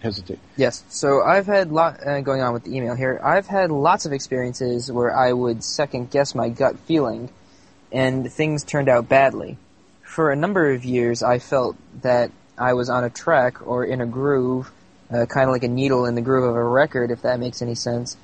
[0.00, 0.38] hesitate.
[0.58, 0.84] Yes.
[0.90, 3.18] So I've had lot uh, going on with the email here.
[3.24, 7.30] I've had lots of experiences where I would second guess my gut feeling,
[7.92, 9.56] and things turned out badly.
[10.02, 14.02] For a number of years, I felt that I was on a track or in
[14.02, 14.70] a groove,
[15.12, 17.62] uh, kind of like a needle in the groove of a record, if that makes
[17.62, 18.16] any sense.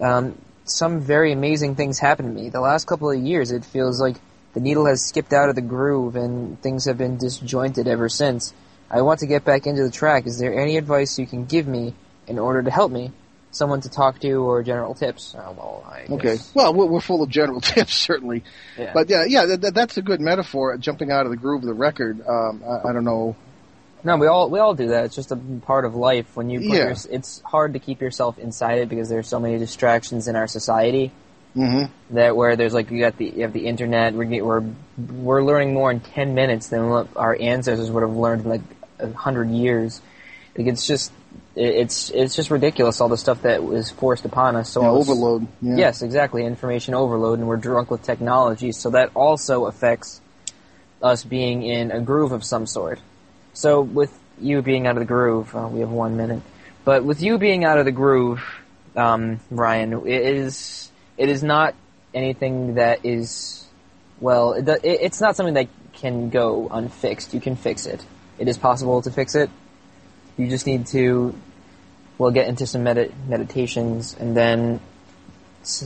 [0.00, 2.48] Um, some very amazing things happened to me.
[2.48, 4.16] The last couple of years, it feels like
[4.54, 8.54] the needle has skipped out of the groove and things have been disjointed ever since.
[8.90, 10.26] I want to get back into the track.
[10.26, 11.94] Is there any advice you can give me
[12.26, 13.12] in order to help me?
[13.50, 15.34] Someone to talk to or general tips?
[15.34, 16.38] Uh, well, okay.
[16.54, 18.42] Well, we're full of general tips, certainly.
[18.76, 18.92] Yeah.
[18.92, 20.76] But yeah, yeah, that, that's a good metaphor.
[20.76, 22.20] Jumping out of the groove of the record.
[22.26, 23.36] Um, I, I, don't know.
[24.04, 25.06] No, we all we all do that.
[25.06, 26.36] It's just a part of life.
[26.36, 26.74] When you yeah.
[26.74, 30.46] Your, it's hard to keep yourself inside it because there's so many distractions in our
[30.46, 31.10] society.
[31.56, 32.14] Mm-hmm.
[32.16, 34.14] That where there's like you got the you have the internet.
[34.14, 34.64] We're we're
[34.98, 38.62] we're learning more in ten minutes than what our ancestors would have learned in like
[38.98, 40.02] a hundred years.
[40.56, 41.12] Like it's just
[41.56, 44.68] it's it's just ridiculous all the stuff that was forced upon us.
[44.70, 45.46] So yeah, overload.
[45.62, 45.76] Yeah.
[45.76, 46.44] Yes, exactly.
[46.44, 48.72] Information overload, and we're drunk with technology.
[48.72, 50.20] So that also affects
[51.02, 53.00] us being in a groove of some sort.
[53.54, 56.42] So with you being out of the groove, uh, we have one minute.
[56.84, 58.42] But with you being out of the groove,
[58.94, 61.74] um, Ryan, it is it is not
[62.12, 63.64] anything that is
[64.20, 64.52] well.
[64.52, 67.32] It, it's not something that can go unfixed.
[67.32, 68.04] You can fix it.
[68.38, 69.48] It is possible to fix it.
[70.36, 71.34] You just need to,
[72.18, 74.80] well, get into some med- meditations and then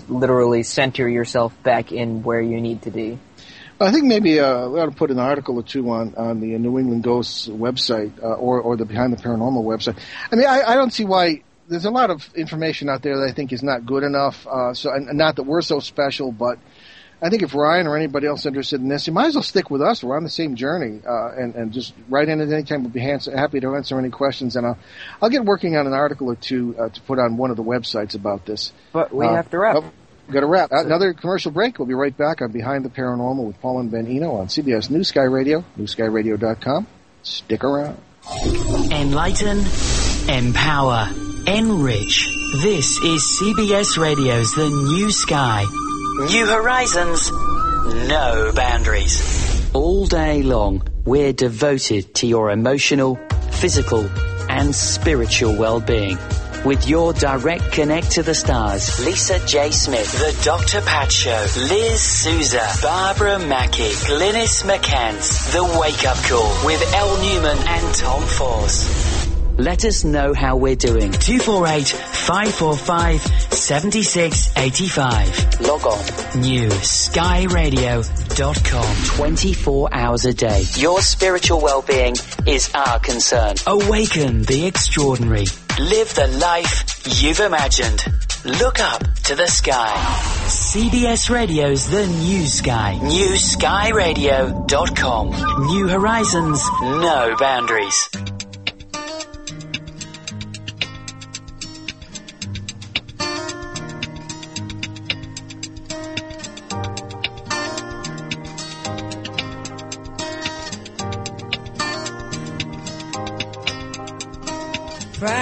[0.09, 3.19] literally center yourself back in where you need to be.
[3.81, 6.59] I think maybe uh, we ought to put an article or two on, on the
[6.59, 9.99] New England Ghosts website uh, or or the Behind the Paranormal website.
[10.33, 13.29] I mean, I, I don't see why there's a lot of information out there that
[13.31, 14.47] I think is not good enough.
[14.47, 16.59] Uh, so, and not that we're so special, but
[17.21, 19.71] I think if Ryan or anybody else interested in this, you might as well stick
[19.71, 20.03] with us.
[20.03, 22.83] We're on the same journey, uh, and and just write in at any time.
[22.83, 24.79] We'll be happy to answer any questions, and I'll
[25.21, 27.65] I'll get working on an article or two uh, to put on one of the
[27.65, 28.73] websites about this.
[28.93, 29.85] But we uh, have to wrap.
[30.31, 30.71] Got to wrap.
[30.73, 31.79] Another commercial break.
[31.79, 34.91] We'll be right back on Behind the Paranormal with Paul and Ben Eno on CBS
[34.91, 36.87] News Sky Radio, newskyradio.com.
[37.23, 37.99] Stick around.
[38.93, 39.65] Enlighten,
[40.29, 41.09] empower,
[41.47, 42.29] enrich.
[42.63, 45.65] This is CBS Radio's The New Sky.
[46.29, 47.31] New horizons,
[48.09, 49.71] no boundaries.
[49.73, 53.19] All day long, we're devoted to your emotional,
[53.51, 54.07] physical,
[54.51, 56.19] and spiritual well-being.
[56.65, 59.71] With your direct connect to the stars, Lisa J.
[59.71, 60.81] Smith, The Dr.
[60.83, 67.59] Pat Show, Liz Souza, Barbara Mackey, Glynis McCants, The Wake Up Call with Elle Newman
[67.59, 68.89] and Tom Force.
[69.57, 71.11] Let us know how we're doing.
[71.11, 73.21] 248 545
[73.53, 75.61] 7685.
[75.61, 75.99] Log on.
[76.43, 78.97] NewSkyRadio.com.
[79.17, 80.65] 24 hours a day.
[80.77, 82.15] Your spiritual well-being
[82.47, 83.57] is our concern.
[83.67, 85.47] Awaken the extraordinary.
[85.79, 88.05] Live the life you've imagined.
[88.45, 89.95] Look up to the sky.
[90.49, 92.99] CBS Radio's The New Sky.
[93.01, 95.67] NewSkyRadio.com.
[95.67, 98.09] New horizons, no boundaries.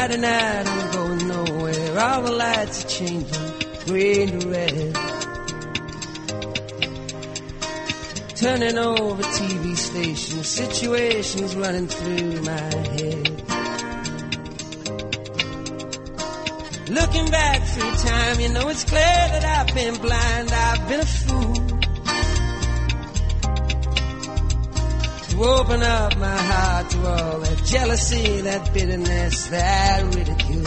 [0.06, 1.98] Friday night, I'm going nowhere.
[1.98, 3.26] All the lights are changing,
[3.86, 4.94] green to red.
[8.36, 13.30] Turning over TV stations, situations running through my head.
[16.88, 21.04] Looking back through time, you know it's clear that I've been blind, I've been a
[21.04, 21.54] fool.
[25.30, 30.64] To open up my heart to all that jealousy, that bitterness, that ridicule.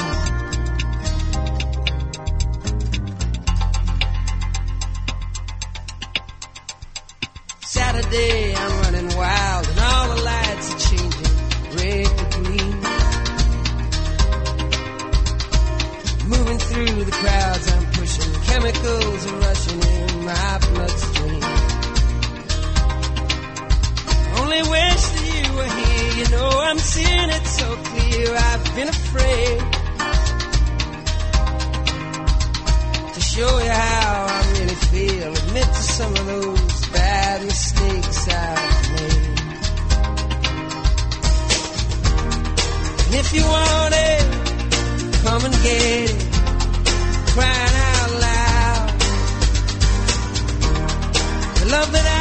[7.61, 11.33] Saturday, I'm running wild, and all the lights are changing
[11.77, 12.75] red to green.
[16.29, 18.33] Moving through the crowds, I'm pushing.
[18.43, 21.08] Chemicals are rushing in my bloodstream.
[26.19, 28.35] You know I'm seeing it so clear.
[28.35, 29.59] I've been afraid
[33.13, 35.31] to show you how I really feel.
[35.31, 39.39] Admit to some of those bad mistakes I've made.
[43.05, 44.25] And if you want it,
[45.23, 46.17] come and get it.
[47.31, 48.89] Crying out loud.
[51.59, 52.18] The love that I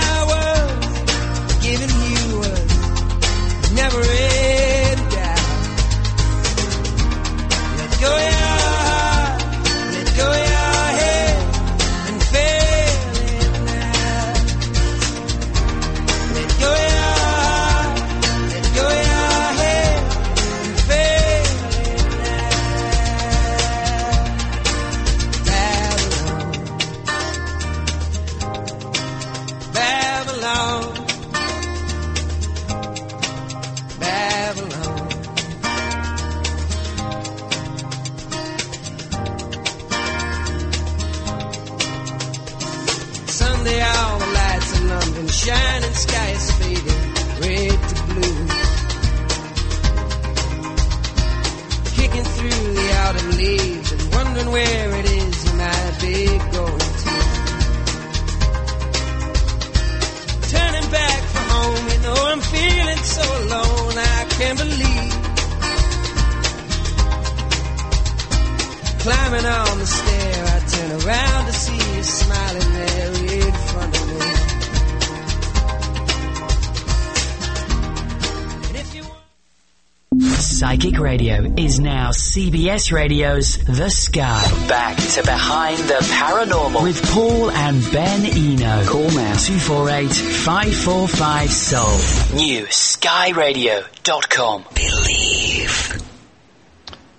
[80.58, 84.42] Psychic Radio is now CBS Radio's The Sky.
[84.66, 88.84] Back to Behind the Paranormal with Paul and Ben Eno.
[88.84, 92.36] Call now 248 545 Soul.
[92.36, 94.64] New skyradio.com.
[94.74, 96.02] Believe.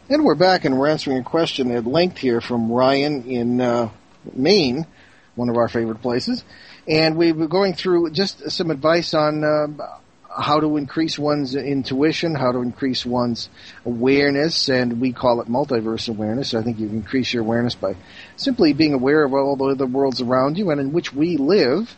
[0.10, 3.90] And we're back, and we're answering a question at length here from Ryan in uh,
[4.34, 4.86] Maine,
[5.36, 6.44] one of our favorite places.
[6.90, 9.68] And we were going through just some advice on uh,
[10.40, 13.50] how to increase one's intuition, how to increase one's
[13.86, 16.54] awareness, and we call it multiverse awareness.
[16.54, 17.96] I think you increase your awareness by
[18.36, 21.96] simply being aware of all the other worlds around you and in which we live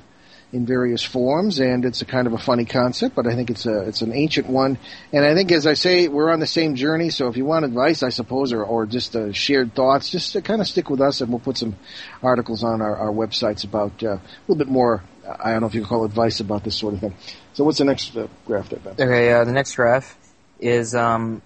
[0.53, 3.65] in various forms, and it's a kind of a funny concept, but I think it's
[3.65, 4.77] a it's an ancient one.
[5.13, 7.09] And I think, as I say, we're on the same journey.
[7.09, 10.41] So if you want advice, I suppose, or or just uh, shared thoughts, just to
[10.41, 11.77] kind of stick with us, and we'll put some
[12.21, 15.03] articles on our, our websites about uh, a little bit more.
[15.25, 17.15] I don't know if you can call advice about this sort of thing.
[17.53, 18.93] So what's the next uh, graph there, Ben?
[18.93, 20.17] Okay, uh, the next graph
[20.59, 21.41] is um,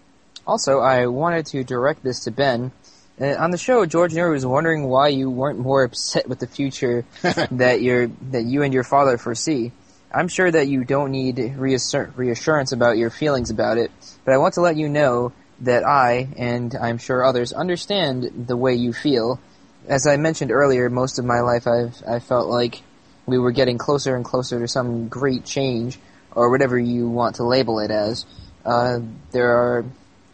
[0.45, 2.72] also I wanted to direct this to Ben.
[3.20, 6.47] Uh, on the show, George Noory was wondering why you weren't more upset with the
[6.47, 7.06] future
[7.51, 9.72] that your that you and your father foresee.
[10.14, 13.91] I'm sure that you don't need reassur- reassurance about your feelings about it,
[14.24, 18.58] but I want to let you know that I and I'm sure others understand the
[18.58, 19.39] way you feel.
[19.88, 22.82] As I mentioned earlier, most of my life I've I felt like
[23.26, 26.00] we were getting closer and closer to some great change,
[26.32, 28.26] or whatever you want to label it as.
[28.66, 29.00] Uh,
[29.32, 29.86] there are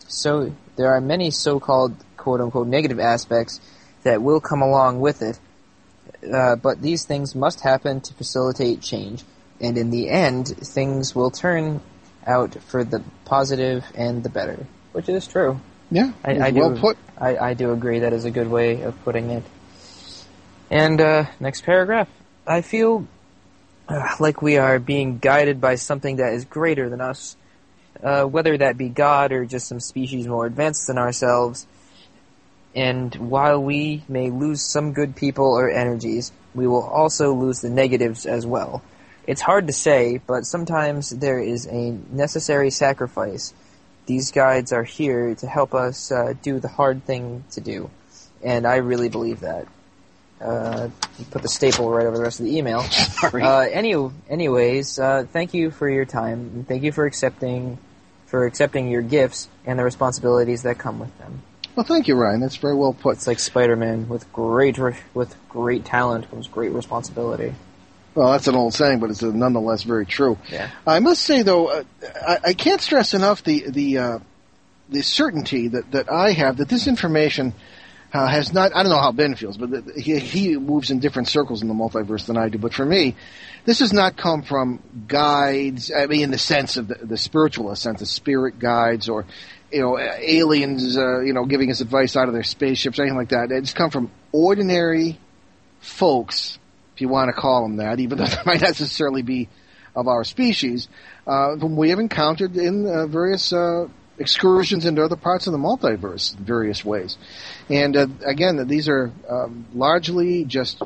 [0.08, 3.60] so there are many so-called quote unquote negative aspects
[4.04, 5.39] that will come along with it,
[6.34, 9.24] uh, but these things must happen to facilitate change,
[9.60, 11.82] and in the end, things will turn
[12.26, 15.60] out for the positive and the better, which is true.
[15.89, 16.98] Yeah, I, I well do, put.
[17.18, 19.44] I, I do agree that is a good way of putting it.
[20.70, 22.08] And uh, next paragraph.
[22.46, 23.08] I feel
[23.88, 27.36] uh, like we are being guided by something that is greater than us,
[28.04, 31.68] uh, whether that be God or just some species more advanced than ourselves.
[32.74, 37.70] And while we may lose some good people or energies, we will also lose the
[37.70, 38.82] negatives as well.
[39.28, 43.54] It's hard to say, but sometimes there is a necessary sacrifice
[44.06, 47.89] these guides are here to help us uh, do the hard thing to do,
[48.44, 49.68] and I really believe that.
[50.42, 50.89] Uh,
[51.30, 52.82] put the staple right over the rest of the email.
[52.84, 53.44] Sorry.
[53.44, 53.96] Uh, any,
[54.30, 56.52] anyways, uh, thank you for your time.
[56.54, 57.78] and Thank you for accepting,
[58.26, 61.44] for accepting your gifts and the responsibilities that come with them.
[61.76, 62.42] Well, thank you, Ryan.
[62.42, 63.18] That's very well put.
[63.18, 67.54] It's like Spider-Man with great, re- with great talent comes great responsibility.
[68.14, 70.38] Well, that's an old saying, but it's nonetheless very true.
[70.52, 70.70] Yeah.
[70.86, 71.84] I must say, though, uh,
[72.28, 74.20] I, I can't stress enough the the uh,
[74.89, 77.54] the certainty that, that I have that this information
[78.14, 78.76] uh, has not.
[78.76, 81.74] I don't know how Ben feels, but he he moves in different circles in the
[81.74, 82.57] multiverse than I do.
[82.57, 83.16] But for me,
[83.66, 85.91] this has not come from guides.
[85.95, 89.26] I mean, in the sense of the, the spiritualist sense, of spirit guides or
[89.72, 93.30] you know aliens, uh, you know, giving us advice out of their spaceships, anything like
[93.30, 93.51] that.
[93.51, 95.18] It's come from ordinary
[95.80, 96.59] folks
[96.93, 99.47] if you want to call them that, even though they might necessarily be
[99.95, 100.88] of our species,
[101.28, 103.88] uh, whom we have encountered in uh, various uh,
[104.18, 107.18] excursions into other parts of the multiverse in various ways.
[107.70, 110.82] And uh, again, these are um, largely just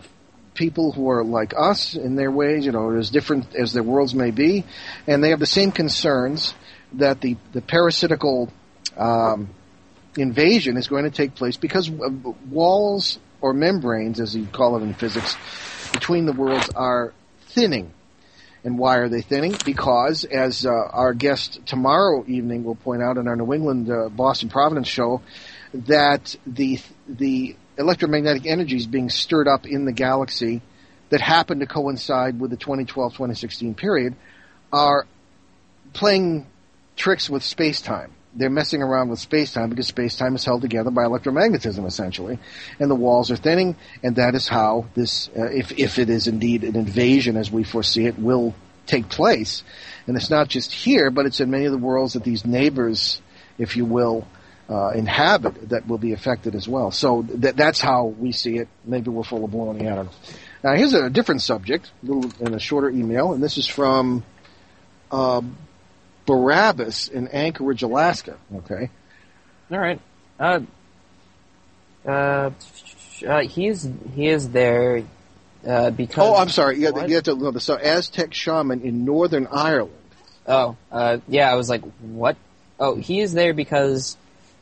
[0.54, 4.16] people who are like us in their ways, you know, as different as their worlds
[4.16, 4.64] may be,
[5.06, 6.54] and they have the same concerns
[6.94, 8.52] that the, the parasitical
[8.98, 9.50] um,
[10.18, 14.94] invasion is going to take place because walls or membranes, as you call it in
[14.94, 15.36] physics,
[15.92, 17.14] between the worlds are
[17.48, 17.92] thinning.
[18.66, 19.56] And why are they thinning?
[19.64, 24.10] Because, as uh, our guest tomorrow evening will point out in our New England uh,
[24.10, 25.22] Boston Providence show,
[25.74, 30.64] that the the electromagnetic is being stirred up in the galaxy
[31.10, 34.16] that happened to coincide with the 2012-2016 period
[34.74, 35.06] are
[35.94, 36.48] playing
[36.96, 38.12] tricks with space-time.
[38.36, 42.38] They're messing around with space-time because space-time is held together by electromagnetism, essentially,
[42.80, 46.28] and the walls are thinning, and that is how this, uh, if if it is
[46.28, 48.54] indeed an invasion as we foresee it, will
[48.86, 49.64] take place.
[50.06, 53.22] And it's not just here, but it's in many of the worlds that these neighbors,
[53.58, 54.28] if you will,
[54.70, 56.92] uh, inhabit that will be affected as well.
[56.92, 58.68] So that that's how we see it.
[58.84, 59.92] Maybe we're full of baloney.
[59.92, 60.12] I don't know.
[60.64, 64.24] Now here's a different subject, a little in a shorter email, and this is from
[65.12, 65.42] uh,
[66.26, 68.38] Barabbas in Anchorage, Alaska.
[68.56, 68.90] Okay.
[69.72, 70.00] All right.
[70.40, 70.60] Uh,
[72.06, 72.52] uh,
[73.28, 75.04] uh, he is he is there
[75.66, 76.24] uh, because.
[76.24, 76.80] Oh, I'm sorry.
[76.80, 77.10] You have, What?
[77.10, 79.94] you have to know the so Aztec shaman in Northern Ireland.
[80.48, 81.52] Oh, uh, yeah.
[81.52, 82.38] I was like, what?
[82.80, 84.18] Oh, he is there because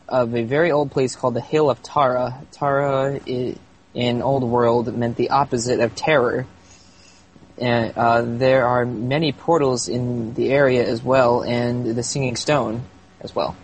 [0.07, 2.41] of a very old place called the Hill of Tara.
[2.51, 6.45] Tara in Old World meant the opposite of terror.
[7.57, 12.83] And uh, there are many portals in the area as well, and the Singing Stone
[13.21, 13.55] as well.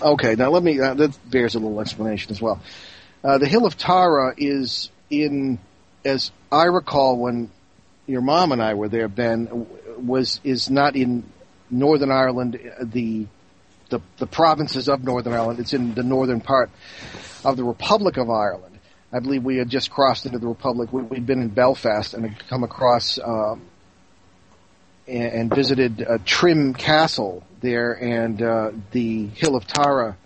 [0.00, 0.78] Okay, now let me.
[0.80, 2.60] Uh, that bears a little explanation as well.
[3.24, 5.58] Uh, the Hill of Tara is in,
[6.04, 7.50] as I recall, when
[8.06, 9.08] your mom and I were there.
[9.08, 9.66] Ben
[9.98, 11.24] was is not in
[11.70, 12.60] Northern Ireland.
[12.78, 13.26] uh, The
[13.88, 15.58] the the provinces of Northern Ireland.
[15.58, 16.70] It's in the northern part
[17.44, 18.75] of the Republic of Ireland.
[19.12, 20.92] I believe we had just crossed into the Republic.
[20.92, 23.62] We, we'd been in Belfast and had come across um,
[25.06, 30.16] and, and visited uh, Trim Castle there, and uh, the Hill of Tara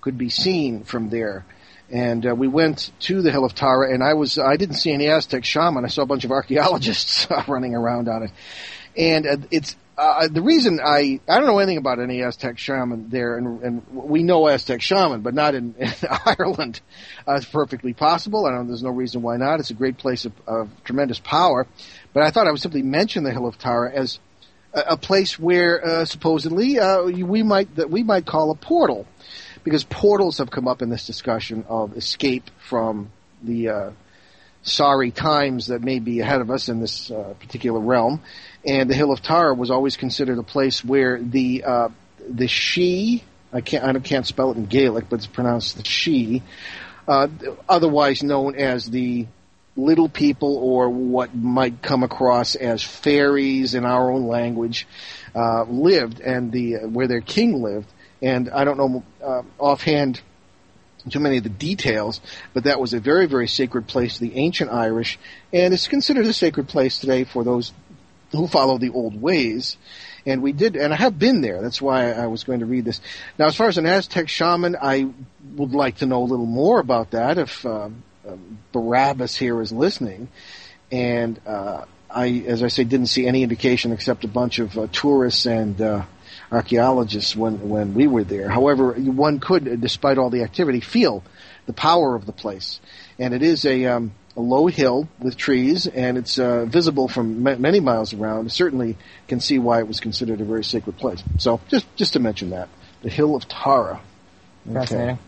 [0.00, 1.44] could be seen from there.
[1.90, 4.92] And uh, we went to the Hill of Tara, and I was I didn't see
[4.92, 5.84] any Aztec shaman.
[5.84, 8.30] I saw a bunch of archaeologists running around on it,
[8.96, 13.10] and uh, it's uh, the reason I I don't know anything about any Aztec shaman
[13.10, 15.92] there, and, and we know Aztec shaman, but not in, in
[16.26, 16.80] Ireland.
[17.26, 18.46] Uh, it's perfectly possible.
[18.46, 18.66] I don't.
[18.66, 19.60] There's no reason why not.
[19.60, 21.66] It's a great place of, of tremendous power.
[22.12, 24.18] But I thought I would simply mention the Hill of Tara as
[24.72, 29.06] a, a place where uh, supposedly uh, we might that we might call a portal,
[29.62, 33.90] because portals have come up in this discussion of escape from the uh,
[34.64, 38.20] sorry times that may be ahead of us in this uh, particular realm.
[38.66, 41.88] And the Hill of Tara was always considered a place where the uh,
[42.28, 43.22] the she
[43.54, 46.42] I can't I can't spell it in Gaelic, but it's pronounced the she,
[47.06, 47.28] uh,
[47.68, 49.26] otherwise known as the
[49.76, 54.86] little people or what might come across as fairies in our own language
[55.34, 57.86] uh, lived and the where their king lived.
[58.20, 60.20] And I don't know uh, offhand
[61.08, 62.20] too many of the details,
[62.52, 65.18] but that was a very, very sacred place to the ancient Irish,
[65.52, 67.72] and it's considered a sacred place today for those
[68.32, 69.76] who follow the old ways.
[70.26, 71.60] And we did, and I have been there.
[71.60, 73.00] That's why I was going to read this.
[73.38, 75.08] Now, as far as an Aztec shaman, I
[75.54, 79.70] would like to know a little more about that if um, um, Barabbas here is
[79.70, 80.28] listening.
[80.90, 84.86] And uh, I, as I say, didn't see any indication except a bunch of uh,
[84.92, 86.04] tourists and uh,
[86.54, 88.48] archaeologists when when we were there.
[88.48, 91.22] However, one could, despite all the activity, feel
[91.66, 92.80] the power of the place.
[93.18, 97.42] And it is a, um, a low hill with trees, and it's uh, visible from
[97.42, 98.50] ma- many miles around.
[98.52, 98.96] Certainly,
[99.28, 101.22] can see why it was considered a very sacred place.
[101.38, 102.68] So, just just to mention that.
[103.02, 104.00] The Hill of Tara.
[104.66, 104.74] Okay.
[104.74, 105.18] Fascinating.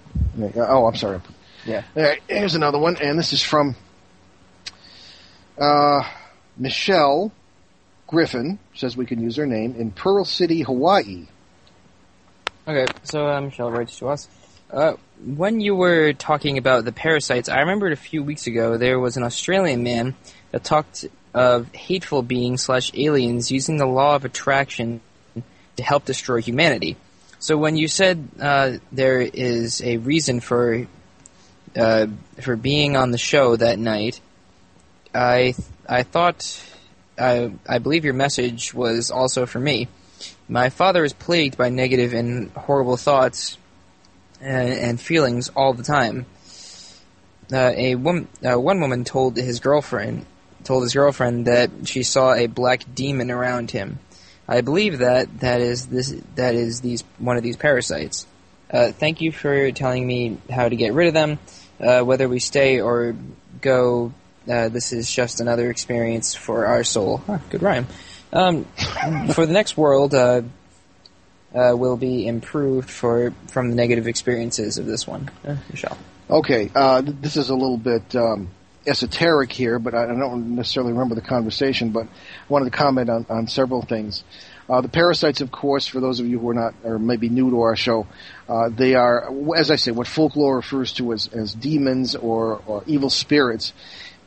[0.56, 1.20] Oh, I'm sorry.
[1.66, 1.82] Yeah.
[1.96, 3.74] All right, here's another one, and this is from
[5.58, 6.02] uh,
[6.56, 7.32] Michelle
[8.06, 8.58] Griffin.
[8.74, 11.26] Says we can use her name in Pearl City, Hawaii.
[12.68, 14.28] Okay, so Michelle writes to us.
[14.70, 14.94] Uh,
[15.24, 19.16] when you were talking about the parasites, I remembered a few weeks ago there was
[19.16, 20.14] an Australian man
[20.50, 25.00] that talked of hateful beings slash aliens using the law of attraction
[25.76, 26.96] to help destroy humanity.
[27.38, 30.86] So when you said uh, there is a reason for
[31.76, 32.06] uh,
[32.40, 34.20] for being on the show that night,
[35.14, 35.54] I
[35.86, 36.60] I thought
[37.18, 39.88] I I believe your message was also for me.
[40.48, 43.58] My father is plagued by negative and horrible thoughts
[44.40, 46.26] and, and feelings all the time.
[47.52, 50.26] Uh, a woman, uh, one woman told his girlfriend,
[50.64, 53.98] told his girlfriend that she saw a black demon around him.
[54.48, 58.26] I believe that that is this that is these one of these parasites.
[58.70, 61.38] Uh, thank you for telling me how to get rid of them.
[61.80, 63.14] Uh, whether we stay or
[63.60, 64.12] go,
[64.48, 67.18] uh, this is just another experience for our soul.
[67.18, 67.86] Huh, good rhyme.
[68.32, 68.64] Um,
[69.32, 70.42] for the next world, uh,
[71.54, 75.30] uh, will be improved for from the negative experiences of this one.
[75.46, 75.96] Uh, Michelle.
[76.28, 78.48] Okay, uh, th- this is a little bit um,
[78.86, 81.90] esoteric here, but I I don't necessarily remember the conversation.
[81.90, 82.08] But I
[82.48, 84.24] wanted to comment on, on several things.
[84.68, 87.50] Uh, the parasites, of course, for those of you who are not or maybe new
[87.50, 88.06] to our show,
[88.48, 92.82] uh, they are, as I say, what folklore refers to as, as demons or, or
[92.86, 93.72] evil spirits.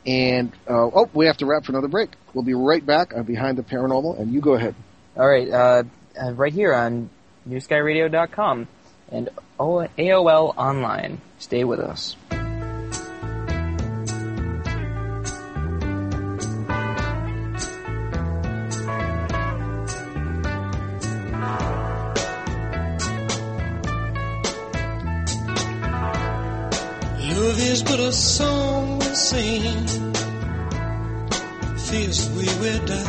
[0.06, 2.10] And uh, oh, we have to wrap for another break.
[2.34, 4.76] We'll be right back on Behind the Paranormal, and you go ahead.
[5.18, 5.84] All right, uh,
[6.22, 7.10] uh, right here on
[7.48, 8.68] NewSkyRadio.com
[9.12, 9.30] and
[9.60, 11.22] AOL Online.
[11.40, 12.16] Stay with us.
[27.40, 28.69] Love is but a song
[31.90, 33.09] Feels we will die.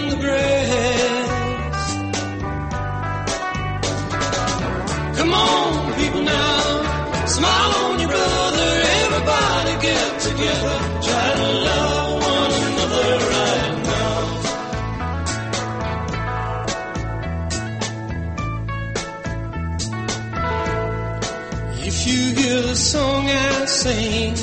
[23.81, 24.40] sing,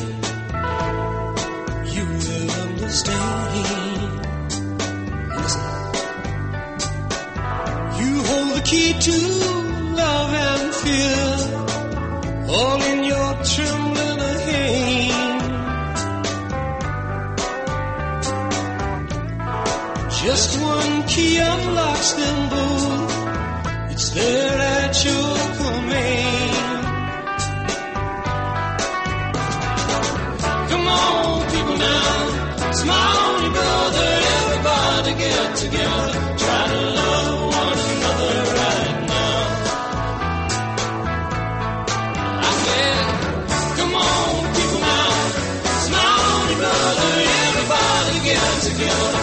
[48.69, 49.18] together.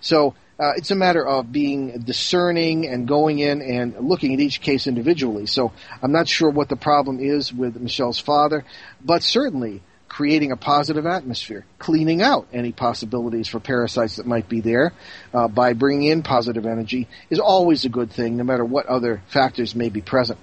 [0.00, 0.34] So.
[0.58, 4.86] Uh, it's a matter of being discerning and going in and looking at each case
[4.86, 5.46] individually.
[5.46, 8.66] So I'm not sure what the problem is with Michelle's father,
[9.02, 9.80] but certainly
[10.10, 14.92] creating a positive atmosphere, cleaning out any possibilities for parasites that might be there
[15.32, 19.22] uh, by bringing in positive energy is always a good thing, no matter what other
[19.28, 20.38] factors may be present.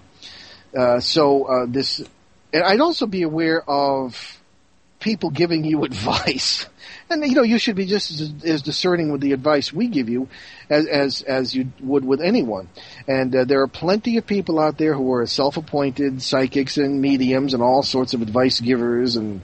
[0.76, 2.01] Uh, so uh, this,
[2.53, 4.39] and I'd also be aware of
[5.01, 6.65] people giving you advice.
[7.10, 10.10] And you know, you should be just as, as discerning with the advice we give
[10.10, 10.28] you
[10.70, 12.68] as as, as you would with anyone.
[13.08, 17.53] And uh, there are plenty of people out there who are self-appointed psychics and mediums
[17.53, 19.41] and all sorts of advice givers and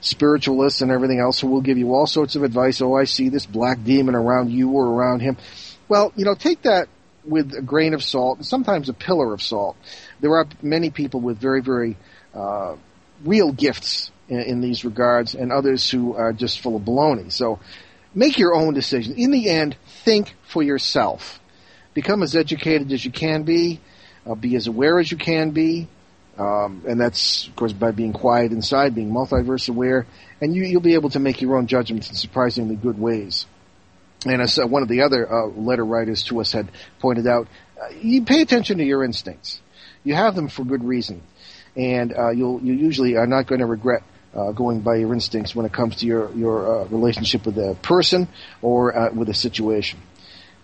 [0.00, 2.80] spiritualists and everything else who will give you all sorts of advice.
[2.80, 5.36] Oh, I see this black demon around you or around him.
[5.88, 6.88] Well, you know, take that
[7.24, 9.76] with a grain of salt and sometimes a pillar of salt.
[10.20, 11.96] There are many people with very, very
[12.34, 12.76] uh,
[13.24, 17.30] real gifts in, in these regards, and others who are just full of baloney.
[17.30, 17.58] So
[18.14, 19.14] make your own decision.
[19.16, 21.40] In the end, think for yourself.
[21.94, 23.80] Become as educated as you can be.
[24.26, 25.88] Uh, be as aware as you can be.
[26.36, 30.06] Um, and that's, of course, by being quiet inside, being multiverse aware,
[30.40, 33.46] and you, you'll be able to make your own judgments in surprisingly good ways.
[34.26, 37.46] And as uh, one of the other uh, letter writers to us had pointed out,
[37.80, 39.60] uh, you pay attention to your instincts.
[40.02, 41.22] You have them for good reason,
[41.76, 44.02] and uh, you'll you usually are not going to regret
[44.34, 47.76] uh, going by your instincts when it comes to your your uh, relationship with a
[47.82, 48.28] person
[48.62, 50.00] or uh, with a situation.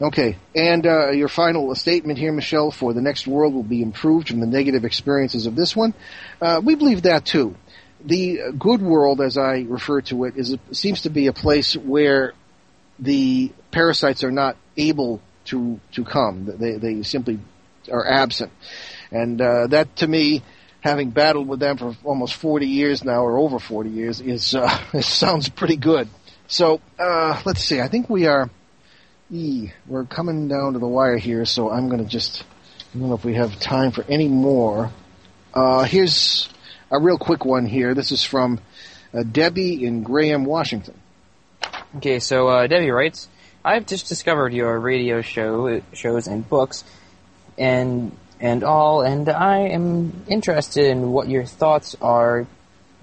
[0.02, 4.28] Okay, and uh, your final statement here, Michelle, for the next world will be improved
[4.28, 5.92] from the negative experiences of this one.
[6.40, 7.54] Uh, we believe that too.
[8.02, 12.32] The good world, as I refer to it, is seems to be a place where
[12.98, 16.46] the parasites are not able to to come.
[16.46, 17.40] They they simply
[17.92, 18.52] are absent,
[19.10, 20.42] and uh, that to me,
[20.80, 24.78] having battled with them for almost forty years now, or over forty years, is uh,
[24.92, 26.08] it sounds pretty good.
[26.46, 27.80] So uh, let's see.
[27.80, 28.50] I think we are.
[29.32, 32.44] E, we're coming down to the wire here, so I'm going to just.
[32.92, 34.90] I don't know if we have time for any more.
[35.54, 36.48] Uh, here's
[36.90, 37.94] a real quick one here.
[37.94, 38.60] This is from
[39.14, 41.00] uh, Debbie in Graham, Washington.
[41.96, 43.28] Okay, so uh, Debbie writes,
[43.64, 46.84] I've just discovered your radio show shows and books,
[47.58, 52.46] and and all, and I am interested in what your thoughts are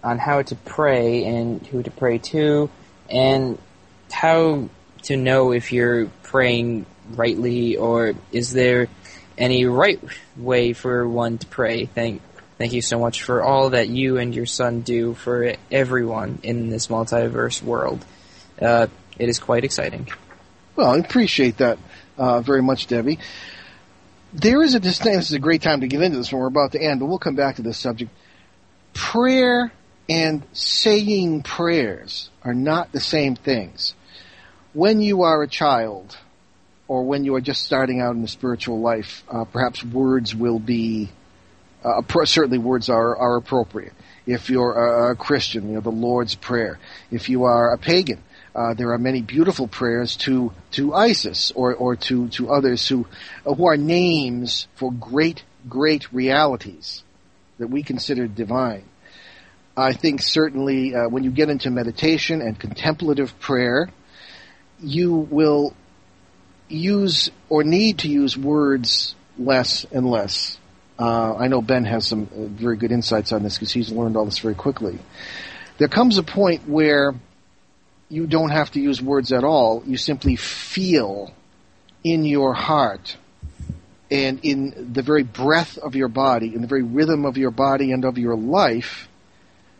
[0.04, 2.70] on how to pray and who to pray to,
[3.10, 3.58] and
[4.12, 4.70] how
[5.04, 8.88] to know if you're praying rightly, or is there
[9.38, 10.02] any right
[10.36, 11.86] way for one to pray?
[11.86, 12.22] Thank
[12.58, 16.72] Thank you so much for all that you and your son do for everyone in
[16.72, 18.04] this multiverse world.
[18.60, 18.88] Uh,
[19.20, 20.10] it is quite exciting.
[20.76, 21.78] Well, I appreciate that
[22.18, 23.20] uh, very much, Debbie.
[24.34, 25.20] There is a distinction.
[25.20, 27.06] This is a great time to get into this when we're about to end, but
[27.06, 28.12] we'll come back to this subject.
[28.94, 29.72] Prayer
[30.10, 33.94] and saying prayers are not the same things.
[34.74, 36.18] When you are a child,
[36.88, 40.60] or when you are just starting out in the spiritual life, uh, perhaps words will
[40.60, 41.10] be
[41.84, 43.94] uh, certainly words are are appropriate.
[44.26, 46.80] If you're a, a Christian, you know the Lord's Prayer.
[47.12, 48.22] If you are a pagan,
[48.58, 53.06] uh, there are many beautiful prayers to to Isis or or to to others who
[53.46, 57.04] uh, who are names for great great realities.
[57.60, 58.84] that we consider divine.
[59.76, 63.90] I think certainly uh, when you get into meditation and contemplative prayer,
[64.80, 65.74] you will
[66.68, 70.58] use or need to use words less and less.
[71.00, 72.26] Uh, I know Ben has some
[72.58, 74.98] very good insights on this because he's learned all this very quickly.
[75.78, 77.14] There comes a point where
[78.10, 79.84] you don't have to use words at all.
[79.86, 81.34] You simply feel
[82.04, 83.18] in your heart
[84.10, 87.92] and in the very breath of your body, in the very rhythm of your body
[87.92, 89.10] and of your life,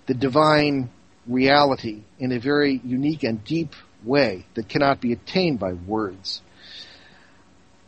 [0.08, 0.90] the divine
[1.26, 3.74] reality in a very unique and deep
[4.04, 6.42] way that cannot be attained by words.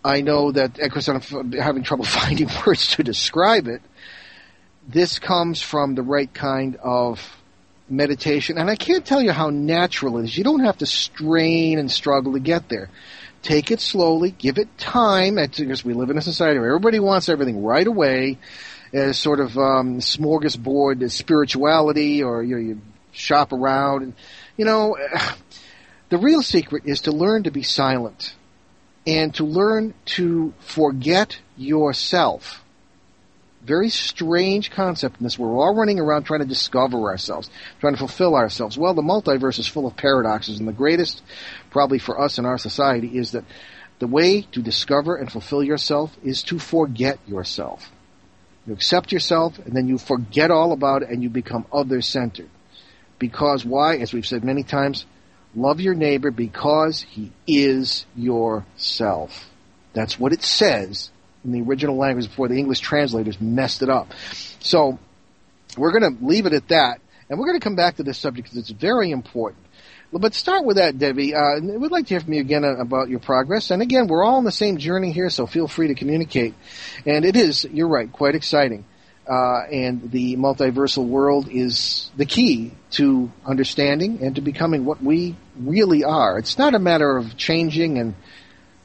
[0.03, 3.81] I know that, eh, of course, I'm having trouble finding words to describe it.
[4.87, 7.38] This comes from the right kind of
[7.89, 10.37] meditation, and I can't tell you how natural it is.
[10.37, 12.89] You don't have to strain and struggle to get there.
[13.41, 17.29] Take it slowly, give it time, because we live in a society where everybody wants
[17.29, 18.37] everything right away,
[18.91, 22.81] as sort of um, smorgasbord spirituality, or you, know, you
[23.11, 24.03] shop around.
[24.03, 24.13] And,
[24.57, 24.97] you know,
[26.09, 28.35] the real secret is to learn to be silent
[29.07, 32.63] and to learn to forget yourself.
[33.61, 35.37] Very strange concept in this.
[35.37, 37.49] We're all running around trying to discover ourselves,
[37.79, 38.77] trying to fulfill ourselves.
[38.77, 41.21] Well, the multiverse is full of paradoxes, and the greatest,
[41.69, 43.43] probably for us in our society, is that
[43.99, 47.91] the way to discover and fulfill yourself is to forget yourself.
[48.65, 52.49] You accept yourself, and then you forget all about it, and you become other centered.
[53.17, 53.97] Because why?
[53.97, 55.05] As we've said many times,
[55.55, 59.49] Love your neighbor because he is yourself.
[59.93, 61.09] That's what it says
[61.43, 64.11] in the original language before the English translators messed it up.
[64.59, 64.99] So
[65.77, 68.17] we're going to leave it at that, and we're going to come back to this
[68.17, 69.65] subject because it's very important.
[70.11, 71.35] But start with that, Debbie.
[71.35, 73.69] Uh, we'd like to hear from you again about your progress.
[73.69, 76.55] And again, we're all on the same journey here, so feel free to communicate.
[77.05, 78.85] And it is, you're right, quite exciting
[79.29, 85.35] uh, and the multiversal world is the key to understanding and to becoming what we
[85.55, 86.39] really are.
[86.39, 88.15] It's not a matter of changing and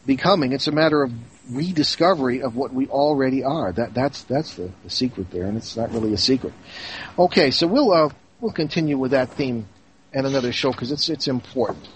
[0.05, 1.12] becoming; it's a matter of
[1.51, 3.72] rediscovery of what we already are.
[3.72, 6.53] That that's that's the, the secret there, and it's not really a secret.
[7.18, 9.66] Okay, so we'll uh, we'll continue with that theme
[10.12, 11.88] and another show because it's it's important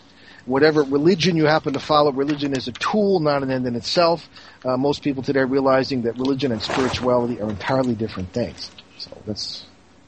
[0.49, 4.29] whatever religion you happen to follow, religion is a tool, not an end in itself.
[4.65, 8.71] Uh, most people today are realizing that religion and spirituality are entirely different things.
[8.97, 9.67] So that's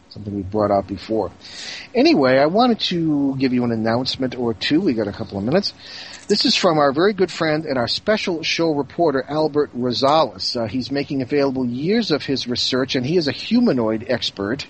[0.08, 1.30] something we brought out before.
[1.94, 4.80] Anyway, I wanted to give you an announcement or two.
[4.80, 5.72] We got a couple of minutes.
[6.30, 10.54] This is from our very good friend and our special show reporter, Albert Rosales.
[10.54, 14.64] Uh, he's making available years of his research, and he is a humanoid expert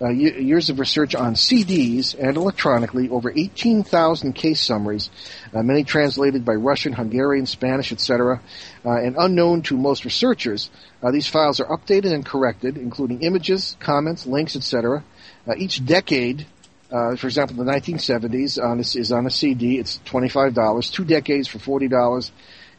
[0.00, 5.10] uh, years of research on CDs and electronically, over 18,000 case summaries,
[5.52, 8.40] uh, many translated by Russian, Hungarian, Spanish, etc.,
[8.82, 10.70] uh, and unknown to most researchers.
[11.02, 15.04] Uh, these files are updated and corrected, including images, comments, links, etc.
[15.46, 16.46] Uh, each decade
[16.90, 19.78] uh, for example, the 1970s on is on a CD.
[19.78, 20.92] It's $25.
[20.92, 22.30] Two decades for $40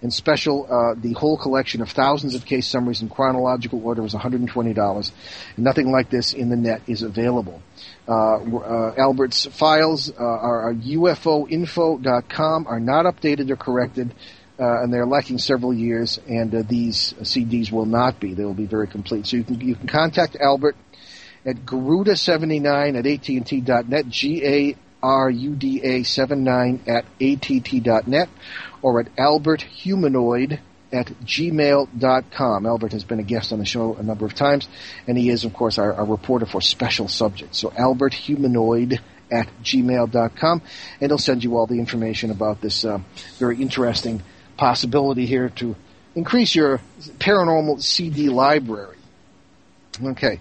[0.01, 4.15] and special, uh, the whole collection of thousands of case summaries in chronological order was
[4.15, 5.11] $120.
[5.55, 7.61] And nothing like this in the net is available.
[8.07, 14.15] Uh, uh, Albert's files uh, are ufoinfo.com, are not updated or corrected,
[14.59, 18.33] uh, and they're lacking several years, and uh, these CDs will not be.
[18.33, 19.27] They will be very complete.
[19.27, 20.75] So you can, you can contact Albert
[21.45, 28.29] at Garuda79 at AT&T.net, G-A-R-U-D-A 79 at ATT.net,
[28.81, 30.59] or at alberthumanoid
[30.91, 32.65] at gmail.com.
[32.65, 34.67] Albert has been a guest on the show a number of times,
[35.07, 37.59] and he is, of course, our, our reporter for special subjects.
[37.59, 38.99] So alberthumanoid
[39.31, 40.61] at gmail.com,
[40.99, 42.99] and he'll send you all the information about this uh,
[43.39, 44.21] very interesting
[44.57, 45.75] possibility here to
[46.13, 46.81] increase your
[47.19, 48.97] paranormal CD library.
[50.03, 50.39] Okay.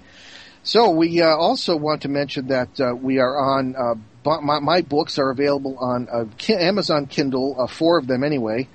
[0.63, 3.95] So we uh, also want to mention that uh, we are on uh,
[4.43, 8.69] my, my, books are available on uh, Amazon Kindle, uh, four of them anyway,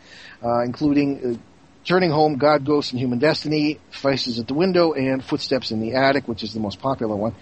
[0.44, 1.40] uh, including
[1.84, 5.94] Turning Home, God, Ghost, and Human Destiny, Faces at the Window, and Footsteps in the
[5.94, 7.36] Attic, which is the most popular one,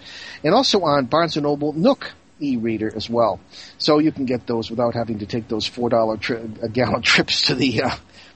[0.44, 3.40] and also on Barnes & Noble Nook e-reader as well.
[3.78, 7.46] So you can get those without having to take those $4 tri- a gallon trips
[7.46, 7.84] to the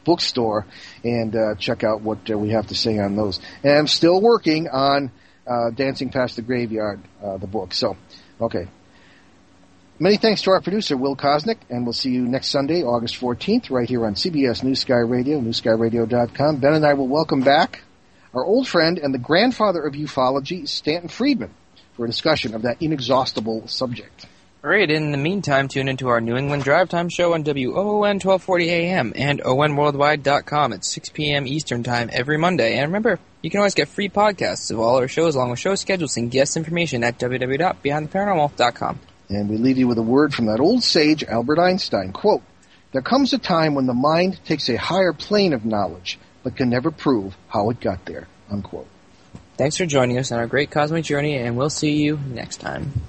[0.05, 0.65] bookstore
[1.05, 3.39] and check out what we have to say on those.
[3.63, 5.11] And I'm still working on
[5.49, 7.73] uh, Dancing Past the Graveyard, uh, the book.
[7.73, 7.97] So,
[8.41, 8.69] okay.
[10.01, 13.71] Many thanks to our producer, Will Kosnick, and we'll see you next Sunday, August 14th,
[13.71, 16.59] right here on CBS New Sky Radio, newskyradio.com.
[16.59, 17.83] Ben and I will welcome back
[18.33, 21.53] our old friend and the grandfather of ufology, Stanton Friedman,
[21.95, 24.27] for a discussion of that inexhaustible subject.
[24.65, 27.75] All right, in the meantime, tune into our New England Drive Time show on WOON
[27.75, 31.47] 1240 AM and ONWorldwide.com at 6 p.m.
[31.47, 32.77] Eastern Time every Monday.
[32.77, 35.77] And remember, you can always get free podcasts of all our shows along with show
[35.77, 38.99] schedules and guest information at www.beyondtheparanormal.com.
[39.29, 42.13] And we leave you with a word from that old sage, Albert Einstein.
[42.13, 42.43] Quote,
[42.91, 46.69] There comes a time when the mind takes a higher plane of knowledge, but can
[46.69, 48.27] never prove how it got there.
[48.51, 48.89] Unquote.
[49.57, 53.03] Thanks for joining us on our great cosmic journey, and we'll see you next time.